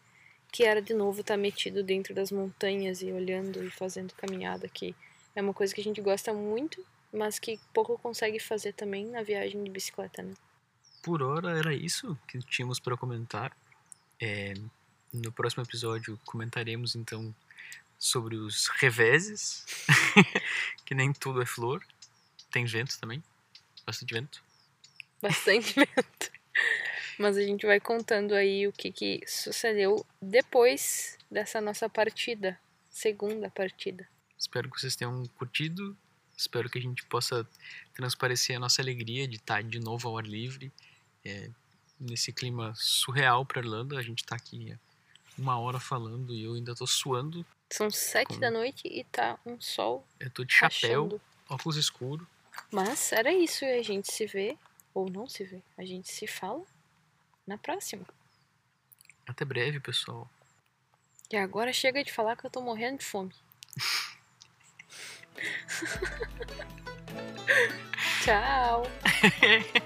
Que 0.52 0.64
era 0.64 0.80
de 0.80 0.94
novo 0.94 1.20
estar 1.20 1.36
metido 1.36 1.82
dentro 1.82 2.14
das 2.14 2.32
montanhas 2.32 3.02
e 3.02 3.12
olhando 3.12 3.62
e 3.64 3.70
fazendo 3.70 4.14
caminhada, 4.14 4.68
que 4.68 4.94
é 5.34 5.42
uma 5.42 5.52
coisa 5.52 5.74
que 5.74 5.80
a 5.80 5.84
gente 5.84 6.00
gosta 6.00 6.32
muito, 6.32 6.84
mas 7.12 7.38
que 7.38 7.60
pouco 7.74 7.98
consegue 7.98 8.38
fazer 8.38 8.72
também 8.72 9.04
na 9.06 9.22
viagem 9.22 9.62
de 9.62 9.70
bicicleta, 9.70 10.22
né? 10.22 10.32
Por 11.06 11.22
hora 11.22 11.56
era 11.56 11.72
isso 11.72 12.18
que 12.26 12.36
tínhamos 12.40 12.80
para 12.80 12.96
comentar. 12.96 13.56
É, 14.20 14.54
no 15.12 15.30
próximo 15.30 15.62
episódio 15.62 16.18
comentaremos 16.24 16.96
então 16.96 17.32
sobre 17.96 18.34
os 18.34 18.66
reveses, 18.66 19.64
que 20.84 20.96
nem 20.96 21.12
tudo 21.12 21.40
é 21.40 21.46
flor. 21.46 21.86
Tem 22.50 22.64
vento 22.64 22.98
também, 22.98 23.22
bastante 23.86 24.14
vento. 24.14 24.42
Bastante 25.22 25.74
vento. 25.78 26.32
Mas 27.20 27.36
a 27.36 27.42
gente 27.42 27.64
vai 27.64 27.78
contando 27.78 28.34
aí 28.34 28.66
o 28.66 28.72
que, 28.72 28.90
que 28.90 29.22
sucedeu 29.28 30.04
depois 30.20 31.16
dessa 31.30 31.60
nossa 31.60 31.88
partida, 31.88 32.58
segunda 32.90 33.48
partida. 33.48 34.08
Espero 34.36 34.68
que 34.68 34.80
vocês 34.80 34.96
tenham 34.96 35.24
curtido. 35.38 35.96
Espero 36.36 36.68
que 36.68 36.80
a 36.80 36.82
gente 36.82 37.04
possa 37.04 37.48
transparecer 37.94 38.56
a 38.56 38.58
nossa 38.58 38.82
alegria 38.82 39.28
de 39.28 39.36
estar 39.36 39.62
de 39.62 39.78
novo 39.78 40.08
ao 40.08 40.18
ar 40.18 40.26
livre, 40.26 40.72
é, 41.26 41.50
nesse 41.98 42.32
clima 42.32 42.72
surreal 42.76 43.44
para 43.44 43.60
Irlanda. 43.60 43.98
A 43.98 44.02
gente 44.02 44.20
está 44.20 44.36
aqui 44.36 44.76
uma 45.38 45.58
hora 45.58 45.78
falando 45.78 46.34
e 46.34 46.44
eu 46.44 46.54
ainda 46.54 46.74
tô 46.74 46.86
suando. 46.86 47.44
São 47.70 47.90
sete 47.90 48.38
da 48.38 48.50
noite 48.50 48.82
e 48.86 49.04
tá 49.04 49.38
um 49.44 49.60
sol 49.60 50.06
Eu 50.20 50.30
tô 50.30 50.44
de 50.44 50.54
chapéu, 50.54 51.20
óculos 51.48 51.76
escuros. 51.76 52.26
Mas 52.70 53.12
era 53.12 53.32
isso, 53.32 53.64
e 53.64 53.78
a 53.78 53.82
gente 53.82 54.10
se 54.12 54.26
vê, 54.26 54.56
ou 54.94 55.10
não 55.10 55.28
se 55.28 55.44
vê, 55.44 55.60
a 55.76 55.84
gente 55.84 56.10
se 56.10 56.26
fala 56.26 56.64
na 57.46 57.58
próxima. 57.58 58.06
Até 59.26 59.44
breve, 59.44 59.78
pessoal. 59.80 60.30
E 61.30 61.36
agora 61.36 61.72
chega 61.72 62.02
de 62.04 62.12
falar 62.12 62.36
que 62.36 62.46
eu 62.46 62.50
tô 62.50 62.60
morrendo 62.62 62.98
de 62.98 63.04
fome. 63.04 63.32
Tchau! 68.24 68.84